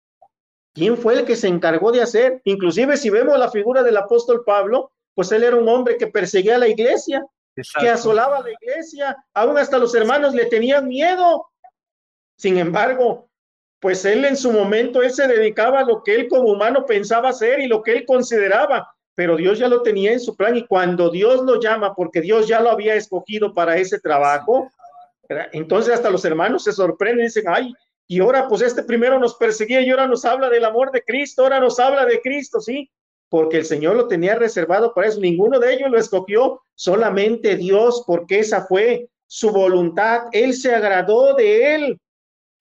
[0.73, 2.41] ¿Quién fue el que se encargó de hacer?
[2.45, 6.55] Inclusive si vemos la figura del apóstol Pablo, pues él era un hombre que perseguía
[6.55, 7.23] a la iglesia,
[7.79, 11.51] que asolaba la iglesia, aún hasta los hermanos le tenían miedo.
[12.39, 13.26] Sin embargo,
[13.87, 17.29] pues él en su momento, él se dedicaba a lo que él como humano pensaba
[17.29, 20.67] hacer y lo que él consideraba, pero Dios ya lo tenía en su plan y
[20.67, 24.69] cuando Dios lo llama, porque Dios ya lo había escogido para ese trabajo,
[25.53, 27.73] entonces hasta los hermanos se sorprenden y dicen, ay,
[28.09, 31.45] y ahora pues este primero nos perseguía y ahora nos habla del amor de Cristo,
[31.45, 32.91] ahora nos habla de Cristo, sí,
[33.29, 35.21] porque el Señor lo tenía reservado para eso.
[35.21, 40.23] Ninguno de ellos lo escogió, solamente Dios, porque esa fue su voluntad.
[40.33, 42.01] Él se agradó de él.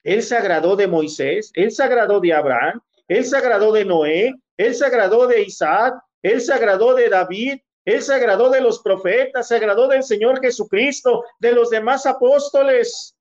[0.06, 4.36] Él se agradó de Moisés, él se agradó de Abraham, él se agradó de Noé,
[4.56, 8.80] él se agradó de Isaac, él se agradó de David, él se agradó de los
[8.84, 13.16] profetas, se agradó del Señor Jesucristo, de los demás apóstoles,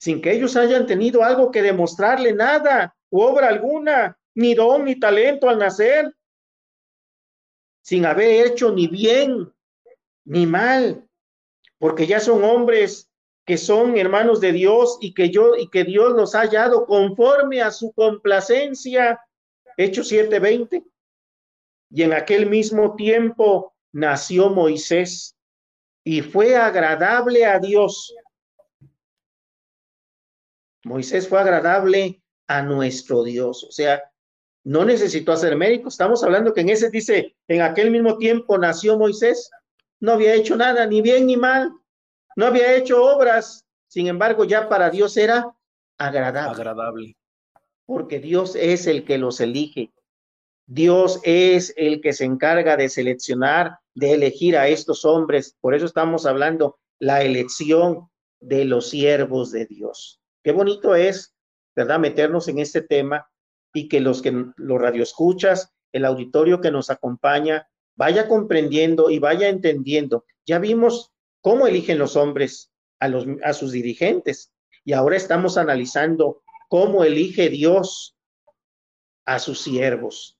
[0.00, 4.98] sin que ellos hayan tenido algo que demostrarle nada, u obra alguna ni don ni
[4.98, 6.12] talento al nacer,
[7.82, 9.52] sin haber hecho ni bien
[10.24, 11.08] ni mal,
[11.78, 13.11] porque ya son hombres
[13.44, 17.60] que son hermanos de Dios y que yo y que Dios los ha hallado conforme
[17.60, 19.20] a su complacencia.
[19.76, 20.84] Hechos 7:20.
[21.90, 25.36] Y en aquel mismo tiempo nació Moisés
[26.04, 28.14] y fue agradable a Dios.
[30.84, 33.64] Moisés fue agradable a nuestro Dios.
[33.64, 34.02] O sea,
[34.64, 35.88] no necesitó hacer médico.
[35.88, 39.50] Estamos hablando que en ese dice, en aquel mismo tiempo nació Moisés,
[40.00, 41.72] no había hecho nada, ni bien ni mal,
[42.36, 45.54] no había hecho obras, sin embargo ya para Dios era
[45.98, 46.54] agradable.
[46.54, 47.16] Agradable.
[47.86, 49.92] Porque Dios es el que los elige.
[50.66, 55.56] Dios es el que se encarga de seleccionar, de elegir a estos hombres.
[55.60, 58.08] Por eso estamos hablando la elección
[58.40, 60.20] de los siervos de Dios.
[60.42, 61.34] Qué bonito es,
[61.76, 61.98] ¿verdad?
[61.98, 63.28] Meternos en este tema
[63.74, 69.48] y que los que los radioescuchas, el auditorio que nos acompaña, vaya comprendiendo y vaya
[69.48, 70.24] entendiendo.
[70.46, 71.12] Ya vimos
[71.42, 74.52] cómo eligen los hombres a, los, a sus dirigentes
[74.84, 78.16] y ahora estamos analizando cómo elige Dios
[79.26, 80.38] a sus siervos.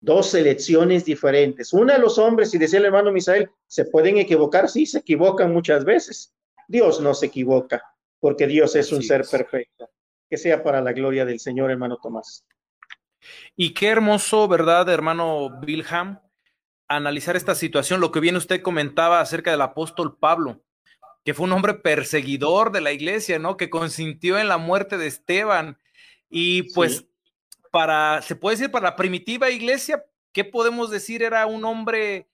[0.00, 1.72] Dos selecciones diferentes.
[1.72, 5.52] Una de los hombres, y decía el hermano Misael, se pueden equivocar, sí, se equivocan
[5.52, 6.34] muchas veces.
[6.68, 7.82] Dios no se equivoca,
[8.20, 9.88] porque Dios es un ser perfecto.
[10.28, 12.44] Que sea para la gloria del Señor, hermano Tomás.
[13.56, 16.20] Y qué hermoso, ¿verdad, hermano Bilham?
[16.88, 20.62] Analizar esta situación, lo que bien usted comentaba acerca del apóstol Pablo,
[21.24, 23.56] que fue un hombre perseguidor de la iglesia, ¿no?
[23.56, 25.78] Que consintió en la muerte de Esteban.
[26.28, 27.06] Y pues,
[27.70, 31.22] para, se puede decir, para la primitiva iglesia, ¿qué podemos decir?
[31.22, 32.28] Era un hombre,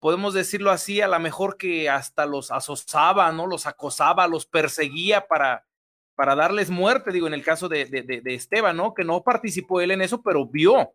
[0.00, 3.46] podemos decirlo así, a lo mejor que hasta los asosaba, ¿no?
[3.46, 5.66] Los acosaba, los perseguía para,
[6.14, 8.94] para darles muerte, digo, en el caso de, de, Esteban, ¿no?
[8.94, 10.92] Que no participó él en eso, pero vio.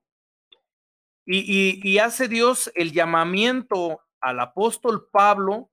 [1.26, 5.70] Y, hace Dios el llamamiento al apóstol Pablo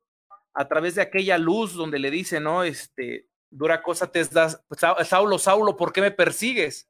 [0.54, 2.64] a través de aquella luz donde le dice, ¿no?
[2.64, 4.62] Este, dura cosa te das,
[5.04, 6.88] Saulo, Saulo, ¿por qué me persigues?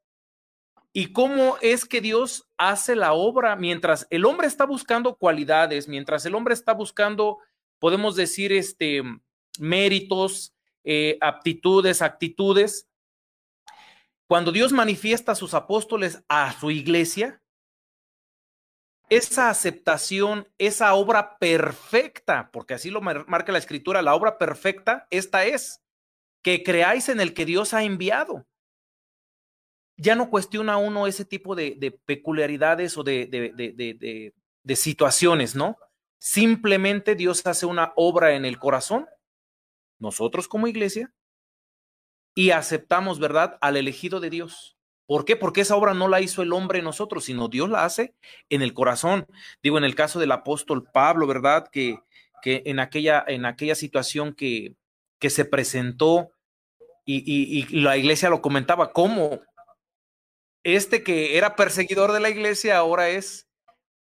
[0.92, 6.24] Y cómo es que Dios hace la obra mientras el hombre está buscando cualidades, mientras
[6.26, 7.38] el hombre está buscando,
[7.78, 9.02] podemos decir, este,
[9.58, 10.54] méritos,
[10.84, 12.88] eh, aptitudes, actitudes.
[14.26, 17.42] Cuando Dios manifiesta a sus apóstoles a su iglesia,
[19.10, 25.44] esa aceptación, esa obra perfecta, porque así lo marca la escritura, la obra perfecta, esta
[25.44, 25.82] es,
[26.42, 28.46] que creáis en el que Dios ha enviado.
[29.96, 34.32] Ya no cuestiona uno ese tipo de, peculiaridades o de,
[34.74, 35.76] situaciones, ¿no?
[36.18, 39.06] Simplemente Dios hace una obra en el corazón,
[39.98, 41.12] nosotros como iglesia,
[42.34, 44.77] y aceptamos, ¿verdad?, al elegido de Dios.
[45.08, 45.36] ¿Por qué?
[45.36, 48.14] Porque esa obra no la hizo el hombre en nosotros, sino Dios la hace
[48.50, 49.26] en el corazón.
[49.62, 51.66] Digo, en el caso del apóstol Pablo, ¿verdad?
[51.72, 51.98] Que,
[52.42, 54.74] que en, aquella, en aquella situación que,
[55.18, 56.32] que se presentó
[57.06, 59.40] y, y, la iglesia lo comentaba, ¿cómo?
[60.62, 63.48] Este que era perseguidor de la iglesia ahora es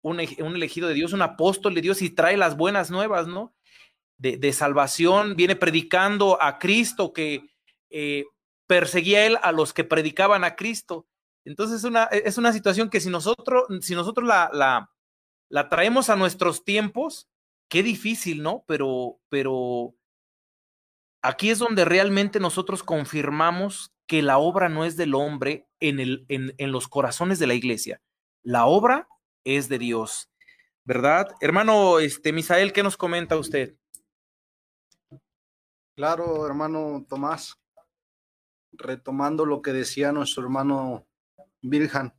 [0.01, 3.55] un, un elegido de Dios, un apóstol de Dios y trae las buenas nuevas, ¿no?
[4.17, 7.49] De, de salvación, viene predicando a Cristo que
[7.89, 8.25] eh,
[8.69, 11.07] perseguía él a los que predicaban a Cristo.
[11.43, 14.91] Entonces es una, es una situación que si nosotros, si nosotros la, la,
[15.49, 17.27] la traemos a nuestros tiempos,
[17.67, 18.63] qué difícil, ¿no?
[18.67, 19.95] Pero, pero
[21.23, 26.25] aquí es donde realmente nosotros confirmamos que la obra no es del hombre en, el,
[26.29, 28.03] en, en los corazones de la iglesia.
[28.43, 29.07] La obra
[29.45, 30.29] es de Dios,
[30.83, 31.33] ¿verdad?
[31.41, 33.75] Hermano, este, Misael, ¿qué nos comenta usted?
[35.95, 37.59] Claro, hermano Tomás
[38.79, 41.05] retomando lo que decía nuestro hermano
[41.61, 42.13] Virgen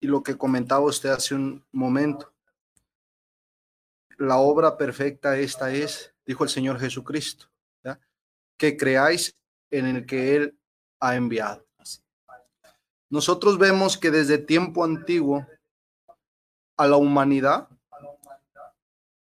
[0.00, 2.32] y lo que comentaba usted hace un momento.
[4.16, 7.46] La obra perfecta esta es, dijo el Señor Jesucristo,
[8.56, 9.36] que creáis
[9.70, 10.58] en el que Él
[11.00, 11.66] ha enviado.
[13.08, 15.46] Nosotros vemos que desde tiempo antiguo
[16.76, 17.68] a la humanidad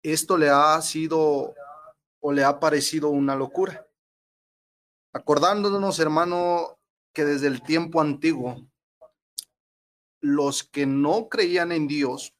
[0.03, 1.55] esto le ha sido
[2.19, 3.82] o le ha parecido una locura
[5.13, 6.79] acordándonos, hermano,
[7.13, 8.67] que desde el tiempo antiguo,
[10.19, 12.33] los que no creían en Dios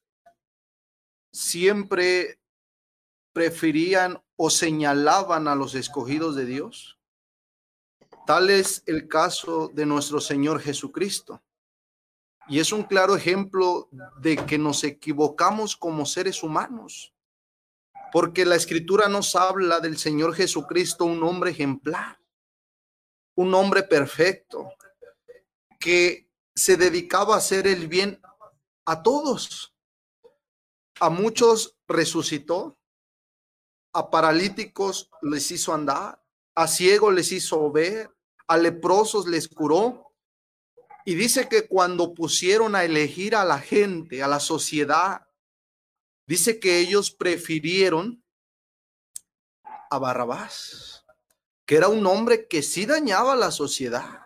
[1.32, 2.40] siempre
[3.32, 7.00] preferían o señalaban a los escogidos de Dios.
[8.26, 11.44] Tal es el caso de nuestro Señor Jesucristo.
[12.48, 17.14] Y es un claro ejemplo de que nos equivocamos como seres humanos,
[18.12, 22.23] porque la escritura nos habla del Señor Jesucristo, un hombre ejemplar
[23.36, 24.74] un hombre perfecto
[25.80, 28.22] que se dedicaba a hacer el bien
[28.86, 29.76] a todos.
[31.00, 32.80] A muchos resucitó,
[33.94, 36.24] a paralíticos les hizo andar,
[36.56, 38.10] a ciegos les hizo ver,
[38.48, 40.14] a leprosos les curó.
[41.06, 45.28] Y dice que cuando pusieron a elegir a la gente, a la sociedad,
[46.28, 48.24] dice que ellos prefirieron
[49.90, 51.03] a Barrabás
[51.66, 54.22] que era un hombre que sí dañaba la sociedad,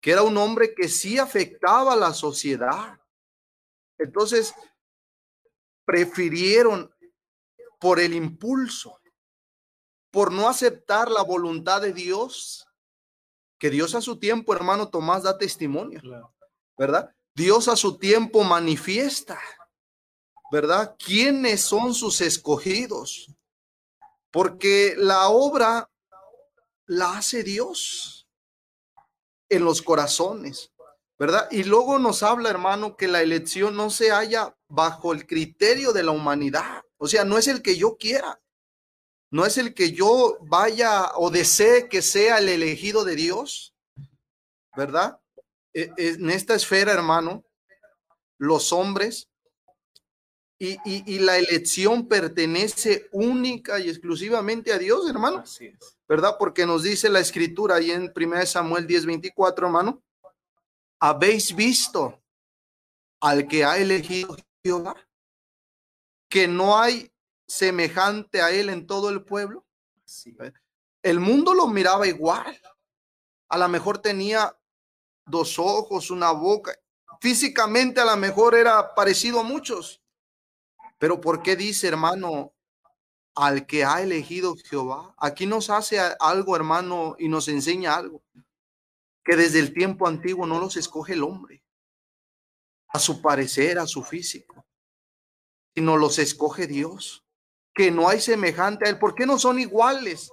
[0.00, 2.98] que era un hombre que sí afectaba a la sociedad.
[3.98, 4.54] Entonces,
[5.84, 6.92] prefirieron
[7.80, 9.00] por el impulso,
[10.10, 12.66] por no aceptar la voluntad de Dios,
[13.58, 16.00] que Dios a su tiempo, hermano Tomás, da testimonio,
[16.76, 17.14] ¿verdad?
[17.34, 19.40] Dios a su tiempo manifiesta,
[20.50, 20.96] ¿verdad?
[20.98, 23.34] ¿Quiénes son sus escogidos?
[24.30, 25.90] Porque la obra
[26.86, 28.28] la hace Dios
[29.48, 30.72] en los corazones,
[31.18, 31.48] ¿verdad?
[31.50, 36.02] Y luego nos habla, hermano, que la elección no se halla bajo el criterio de
[36.02, 36.82] la humanidad.
[36.98, 38.40] O sea, no es el que yo quiera,
[39.30, 43.74] no es el que yo vaya o desee que sea el elegido de Dios,
[44.76, 45.20] ¿verdad?
[45.74, 47.44] E, en esta esfera, hermano,
[48.38, 49.28] los hombres
[50.58, 55.38] y, y, la elección pertenece única y exclusivamente a Dios, hermano.
[55.38, 55.96] Así es.
[56.08, 56.36] ¿verdad?
[56.38, 60.02] Porque nos dice la escritura ahí en 1 Samuel 10, 24, hermano.
[61.00, 62.22] Habéis visto
[63.20, 64.94] al que ha elegido Jehová,
[66.28, 67.12] que no hay
[67.46, 69.66] semejante a él en todo el pueblo.
[71.02, 72.60] El mundo lo miraba igual.
[73.48, 74.56] A lo mejor tenía
[75.24, 76.72] dos ojos, una boca.
[77.20, 80.02] Físicamente a lo mejor era parecido a muchos.
[80.98, 82.56] Pero ¿por qué dice, hermano,
[83.36, 85.14] al que ha elegido Jehová.
[85.18, 88.24] Aquí nos hace algo, hermano, y nos enseña algo,
[89.22, 91.62] que desde el tiempo antiguo no los escoge el hombre,
[92.88, 94.66] a su parecer, a su físico,
[95.74, 97.26] sino los escoge Dios,
[97.74, 98.98] que no hay semejante a él.
[98.98, 100.30] ¿Por qué no son iguales?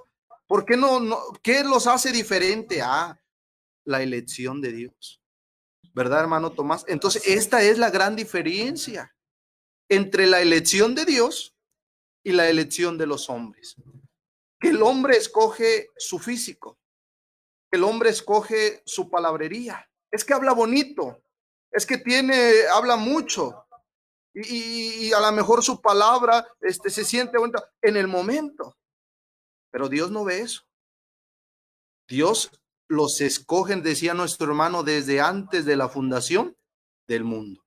[0.48, 1.20] ¿Por qué no, no?
[1.42, 3.22] ¿Qué los hace diferente a
[3.84, 5.22] la elección de Dios?
[5.94, 6.86] ¿Verdad, hermano Tomás?
[6.88, 9.13] Entonces, esta es la gran diferencia
[9.90, 11.56] entre la elección de Dios
[12.24, 13.76] y la elección de los hombres.
[14.60, 16.80] Que el hombre escoge su físico,
[17.72, 19.90] el hombre escoge su palabrería.
[20.12, 21.22] Es que habla bonito,
[21.72, 23.64] es que tiene, habla mucho,
[24.34, 27.38] y, a lo mejor su palabra este, se siente
[27.82, 28.78] en el momento.
[29.72, 30.64] Pero Dios no ve eso.
[32.08, 32.52] Dios
[32.88, 36.58] los escogen, decía nuestro hermano, desde antes de la fundación
[37.08, 37.63] del mundo.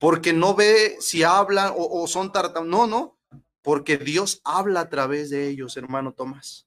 [0.00, 2.68] Porque no ve si hablan o, son tartam.
[2.68, 3.18] No, no.
[3.62, 6.66] Porque Dios habla a través de ellos, hermano Tomás.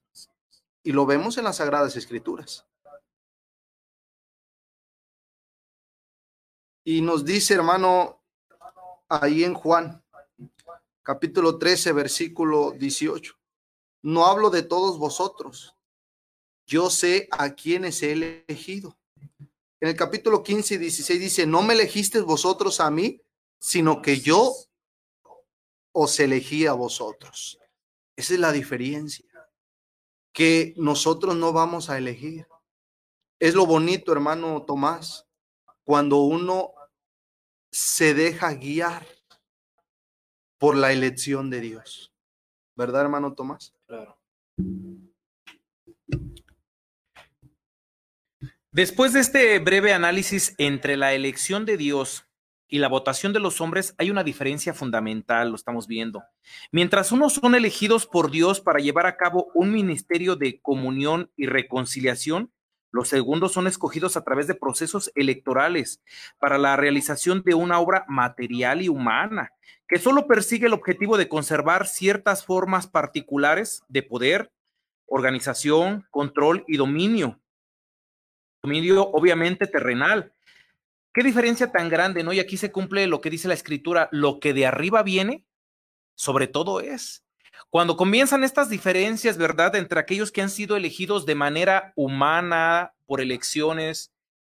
[0.84, 2.64] Y lo vemos en las Sagradas Escrituras.
[6.84, 8.22] Y nos dice, hermano,
[9.08, 10.04] ahí en Juan,
[11.02, 13.34] capítulo 13, versículo 18.
[14.02, 15.74] No hablo de todos vosotros.
[16.66, 18.96] Yo sé a quienes he elegido.
[19.80, 23.20] En el capítulo 15 y 16 dice, no me elegisteis vosotros a mí,
[23.64, 24.54] sino que yo
[25.92, 27.58] os elegí a vosotros.
[28.14, 29.24] Esa es la diferencia,
[30.34, 32.46] que nosotros no vamos a elegir.
[33.40, 35.26] Es lo bonito, hermano Tomás,
[35.82, 36.74] cuando uno
[37.72, 39.06] se deja guiar
[40.58, 42.12] por la elección de Dios.
[42.76, 43.72] ¿Verdad, hermano Tomás?
[43.86, 44.18] Claro.
[48.70, 52.26] Después de este breve análisis entre la elección de Dios
[52.68, 56.22] y la votación de los hombres, hay una diferencia fundamental, lo estamos viendo.
[56.72, 61.46] Mientras unos son elegidos por Dios para llevar a cabo un ministerio de comunión y
[61.46, 62.50] reconciliación,
[62.90, 66.00] los segundos son escogidos a través de procesos electorales
[66.38, 69.50] para la realización de una obra material y humana
[69.88, 74.50] que solo persigue el objetivo de conservar ciertas formas particulares de poder,
[75.06, 77.40] organización, control y dominio.
[78.62, 80.32] Dominio obviamente terrenal.
[81.14, 82.32] Qué diferencia tan grande, ¿no?
[82.32, 85.44] Y aquí se cumple lo que dice la escritura, lo que de arriba viene,
[86.16, 87.24] sobre todo es.
[87.70, 93.20] Cuando comienzan estas diferencias, ¿verdad?, entre aquellos que han sido elegidos de manera humana por
[93.20, 94.12] elecciones,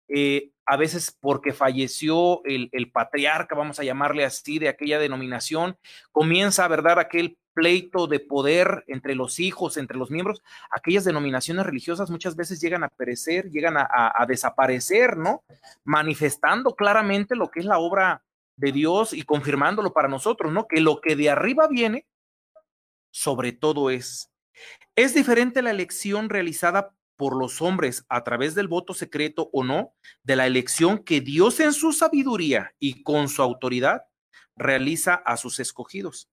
[0.09, 5.79] eh, a veces porque falleció el, patriarca, vamos a llamarle así, de aquella denominación,
[6.11, 12.09] comienza, ¿verdad?, aquel pleito de poder entre los hijos, entre los miembros, aquellas denominaciones religiosas
[12.09, 15.43] muchas veces llegan a perecer, llegan a, desaparecer, ¿no?
[15.83, 18.23] Manifestando claramente lo que es la obra
[18.55, 20.69] de Dios y confirmándolo para nosotros, ¿no?
[20.69, 22.07] Que lo que de arriba viene,
[23.11, 24.31] sobre todo es.
[24.95, 29.97] Es diferente la elección realizada por los hombres a través del voto secreto o no,
[30.23, 34.03] de la elección que Dios en su sabiduría y con su autoridad
[34.55, 36.29] realiza a sus escogidos,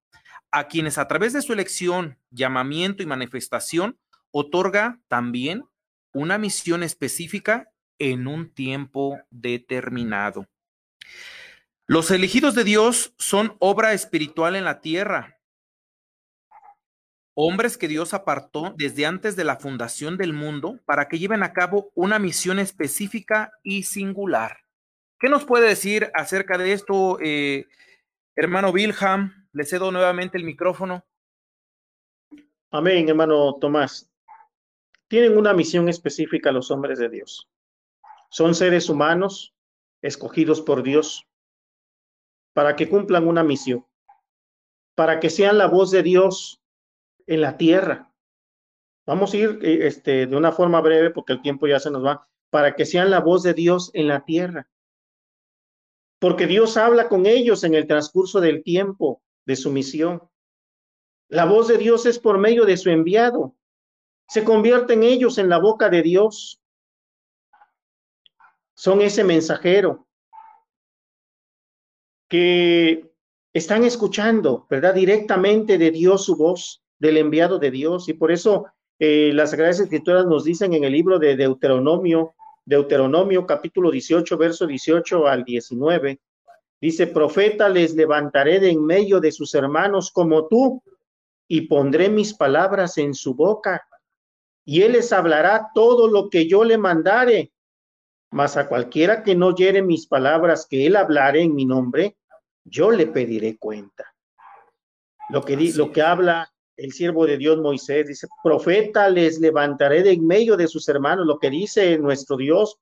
[0.56, 4.00] a quienes a través de su elección, llamamiento y manifestación
[4.32, 5.66] otorga también
[6.14, 10.48] una misión específica en un tiempo determinado.
[11.88, 15.42] Los elegidos de Dios son obra espiritual en la tierra,
[17.34, 21.52] hombres que Dios apartó desde antes de la fundación del mundo para que lleven a
[21.52, 24.60] cabo una misión específica y singular.
[25.20, 27.66] ¿Qué nos puede decir acerca de esto, eh,
[28.38, 29.45] hermano Wilhelm?
[29.56, 31.06] Le cedo nuevamente el micrófono.
[32.72, 34.12] Amén, hermano Tomás.
[35.08, 37.50] Tienen una misión específica los hombres de Dios.
[38.30, 39.56] Son seres humanos
[40.02, 41.26] escogidos por Dios
[42.52, 43.86] para que cumplan una misión,
[44.94, 46.62] para que sean la voz de Dios
[47.26, 48.12] en la tierra.
[49.06, 52.04] Vamos a ir eh, este, de una forma breve porque el tiempo ya se nos
[52.04, 54.68] va, para que sean la voz de Dios en la tierra.
[56.20, 60.22] Porque Dios habla con ellos en el transcurso del tiempo de su misión.
[61.28, 63.56] La voz de Dios es por medio de su enviado.
[64.28, 66.62] Se convierten ellos en la boca de Dios.
[68.76, 70.08] Son ese mensajero
[72.28, 73.12] que
[73.54, 74.94] están escuchando, ¿verdad?
[74.94, 78.10] Directamente de Dios su voz del enviado de Dios.
[78.10, 78.66] Y por eso
[79.00, 82.34] eh, las Sagradas Escrituras nos dicen en el libro de Deuteronomio,
[82.66, 86.20] Deuteronomio capítulo 18, verso 18 al 19,
[86.82, 90.82] dice, profeta les levantaré de en medio de sus hermanos como tú,
[91.48, 93.88] y pondré mis palabras en su boca,
[94.66, 97.52] y él les hablará todo lo que yo le mandare.
[98.32, 102.18] Mas a cualquiera que no oyere mis palabras que él hablare en mi nombre,
[102.64, 104.16] yo le pediré cuenta.
[105.30, 110.12] Lo que, lo que habla el siervo de Dios Moisés dice, profeta les levantaré de
[110.12, 112.78] en medio de sus hermanos, lo que dice nuestro Dios,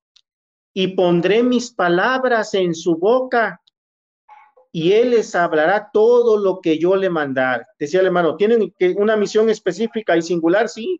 [0.73, 3.61] y pondré mis palabras en su boca,
[4.75, 7.67] y él les hablará todo lo que yo le mandar.
[7.77, 10.67] Decía el hermano, ¿tienen una misión específica y singular?
[10.67, 10.99] Sí,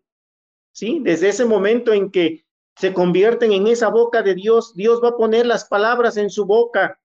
[0.70, 1.00] ¿sí?
[1.02, 2.46] Desde ese momento en que
[2.76, 6.46] se convierten en esa boca de Dios, Dios va a poner las palabras en su
[6.46, 7.00] boca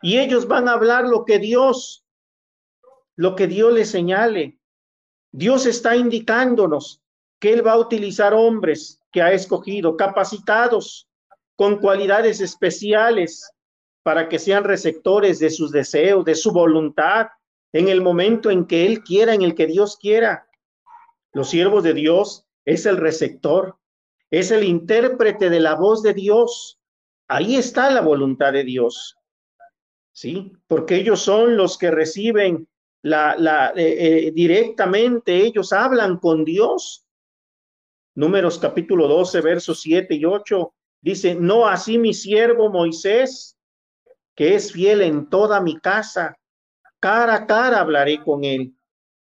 [0.00, 2.06] y ellos van a hablar lo que Dios,
[3.14, 4.58] lo que Dios les señale.
[5.30, 7.02] Dios está indicándonos
[7.38, 11.06] que Él va a utilizar hombres que ha escogido, capacitados,
[11.54, 13.52] con cualidades especiales,
[14.02, 17.28] para que sean receptores de sus deseos, de su voluntad,
[17.72, 20.48] en el momento en que Él quiera, en el que Dios quiera.
[21.32, 23.76] Los siervos de Dios es el receptor,
[24.30, 26.80] es el intérprete de la voz de Dios.
[27.28, 29.16] Ahí está la voluntad de Dios.
[30.12, 30.52] ¿Sí?
[30.66, 32.68] Porque ellos son los que reciben
[33.02, 37.06] la, eh, eh, directamente, ellos hablan con Dios.
[38.14, 40.74] Números capítulo 12, versos 7 y 8.
[41.00, 43.56] Dice, no así mi siervo Moisés,
[44.34, 46.38] que es fiel en toda mi casa,
[47.00, 48.74] cara a cara hablaré con él,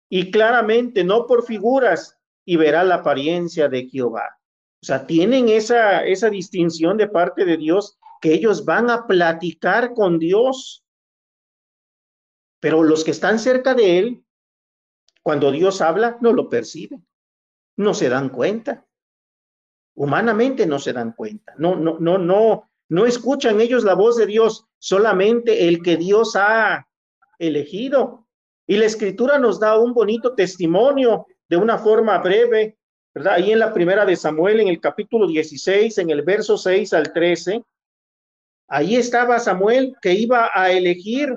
[0.08, 4.38] y claramente, no por figuras, y verá la apariencia de Jehová.
[4.82, 9.94] O sea, tienen esa, esa distinción de parte de Dios que ellos van a platicar
[9.94, 10.84] con Dios.
[12.60, 14.24] Pero los que están cerca de Él,
[15.22, 17.06] cuando Dios habla, no lo perciben,
[17.76, 18.86] no se dan cuenta.
[19.94, 24.26] Humanamente no se dan cuenta, no, no, no, no, no escuchan ellos la voz de
[24.26, 26.86] Dios, solamente el que Dios ha
[27.38, 28.26] elegido.
[28.66, 32.78] Y la escritura nos da un bonito testimonio de una forma breve,
[33.14, 33.34] ¿verdad?
[33.34, 37.12] Ahí en la primera de Samuel, en el capítulo 16, en el verso 6 al
[37.12, 37.62] 13,
[38.68, 41.34] ahí estaba Samuel que iba a elegir,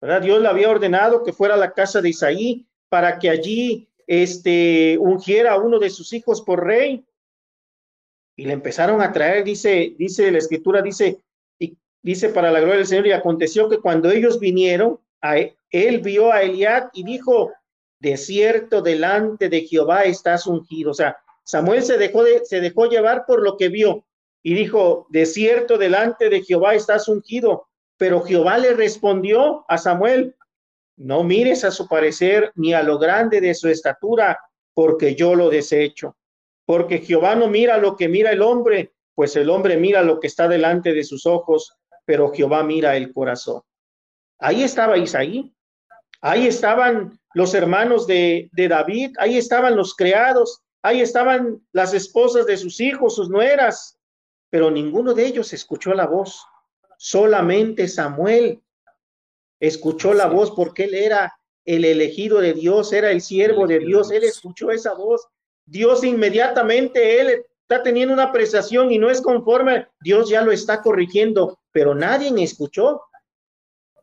[0.00, 0.22] ¿verdad?
[0.22, 4.98] Dios le había ordenado que fuera a la casa de Isaí para que allí este,
[4.98, 7.04] ungiera a uno de sus hijos por rey.
[8.36, 11.20] Y le empezaron a traer, dice, dice la escritura, dice,
[11.58, 15.54] y dice para la gloria del Señor, y aconteció que cuando ellos vinieron, a él,
[15.70, 17.52] él vio a Eliad y dijo,
[17.98, 20.90] de cierto delante de Jehová estás ungido.
[20.90, 24.04] O sea, Samuel se dejó, de, se dejó llevar por lo que vio
[24.42, 27.68] y dijo, de cierto delante de Jehová estás ungido.
[27.96, 30.34] Pero Jehová le respondió a Samuel,
[30.96, 34.38] no mires a su parecer ni a lo grande de su estatura,
[34.74, 36.16] porque yo lo desecho.
[36.64, 40.26] Porque Jehová no mira lo que mira el hombre, pues el hombre mira lo que
[40.26, 43.62] está delante de sus ojos, pero Jehová mira el corazón.
[44.38, 45.54] Ahí estaba Isaí,
[46.20, 52.56] ahí estaban los hermanos de, David, ahí estaban los criados, ahí estaban las esposas de
[52.56, 53.98] sus hijos, sus nueras,
[54.50, 56.44] pero ninguno de ellos escuchó la voz.
[56.98, 58.62] Solamente Samuel
[59.60, 61.34] escuchó la voz porque él era
[61.64, 65.26] el elegido de Dios, era el siervo de Dios, él escuchó esa voz.
[65.64, 70.82] Dios inmediatamente, él está teniendo una apreciación y no es conforme, Dios ya lo está
[70.82, 73.02] corrigiendo, pero nadie escuchó.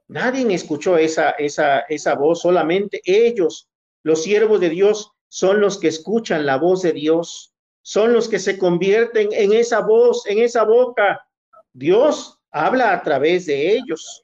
[0.07, 3.70] Nadie escuchó esa, esa, esa voz, solamente ellos,
[4.01, 7.53] los siervos de Dios, son los que escuchan la voz de Dios,
[7.84, 11.28] son los que se convierten en esa voz, en esa boca.
[11.72, 14.24] Dios habla a través de ellos.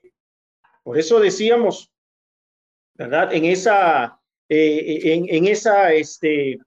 [0.83, 1.91] Por eso decíamos,
[2.95, 3.31] ¿verdad?
[3.33, 4.19] En esa,
[4.49, 6.57] eh, en, en, esa, este,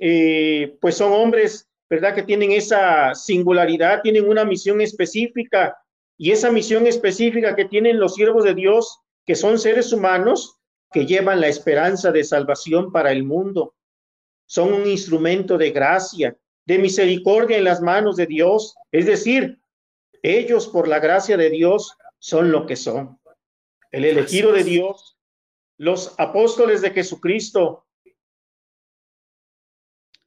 [0.00, 2.14] eh, pues son hombres, ¿verdad?
[2.14, 5.76] Que tienen esa singularidad, tienen una misión específica
[6.16, 10.56] y esa misión específica que tienen los siervos de Dios, que son seres humanos
[10.90, 13.74] que llevan la esperanza de salvación para el mundo.
[14.46, 16.36] Son un instrumento de gracia,
[16.66, 18.74] de misericordia en las manos de Dios.
[18.90, 19.60] Es decir,
[20.22, 23.18] ellos por la gracia de Dios son lo que son.
[23.90, 25.18] El elegido de Dios,
[25.76, 27.86] los apóstoles de Jesucristo.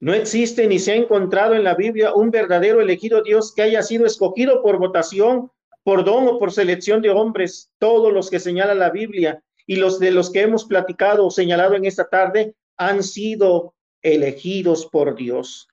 [0.03, 3.81] No existe ni se ha encontrado en la Biblia un verdadero elegido Dios que haya
[3.81, 5.49] sido escogido por votación
[5.81, 9.99] por don o por selección de hombres, todos los que señala la Biblia y los
[9.99, 15.69] de los que hemos platicado o señalado en esta tarde han sido elegidos por Dios,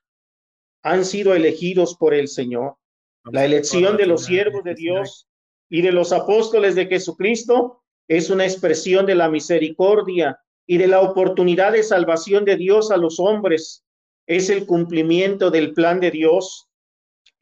[0.81, 2.77] han sido elegidos por el Señor.
[3.25, 5.27] La elección de los siervos de Dios
[5.69, 11.01] y de los apóstoles de Jesucristo es una expresión de la misericordia y de la
[11.01, 13.83] oportunidad de salvación de Dios a los hombres.
[14.31, 16.69] Es el cumplimiento del plan de Dios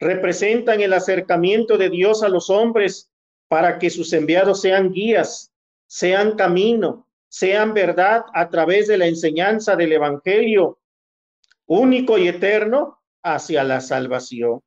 [0.00, 3.12] representan el acercamiento de Dios a los hombres
[3.46, 5.52] para que sus enviados sean guías,
[5.86, 10.80] sean camino, sean verdad a través de la enseñanza del Evangelio
[11.66, 14.60] único y eterno hacia la salvación.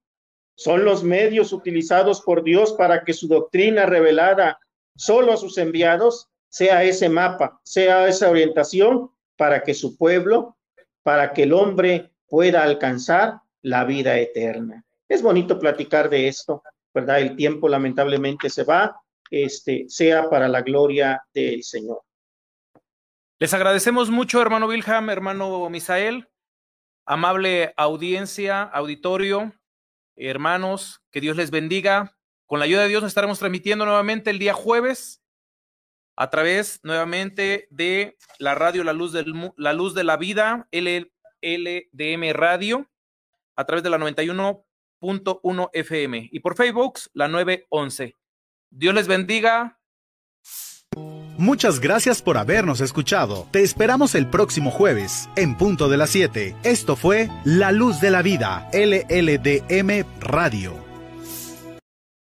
[0.55, 4.59] Son los medios utilizados por Dios para que su doctrina revelada
[4.95, 10.55] solo a sus enviados sea ese mapa, sea esa orientación para que su pueblo,
[11.03, 14.83] para que el hombre pueda alcanzar la vida eterna.
[15.07, 17.19] Es bonito platicar de esto, ¿verdad?
[17.19, 22.01] El tiempo lamentablemente se va, este, sea para la gloria del Señor.
[23.37, 26.27] Les agradecemos mucho, hermano Wilhelm, hermano Misael.
[27.05, 29.53] Amable audiencia, auditorio,
[30.15, 32.17] hermanos, que Dios les bendiga.
[32.47, 35.21] Con la ayuda de Dios estaremos transmitiendo nuevamente el día jueves
[36.15, 40.67] a través nuevamente de la radio La Luz, del, la, Luz de la Vida,
[41.43, 42.89] LDM Radio,
[43.55, 48.15] a través de la 91.1 FM y por Facebook la 911.
[48.71, 49.79] Dios les bendiga.
[51.37, 53.47] Muchas gracias por habernos escuchado.
[53.51, 56.55] Te esperamos el próximo jueves, en punto de las 7.
[56.63, 60.82] Esto fue La Luz de la Vida, LLDM Radio.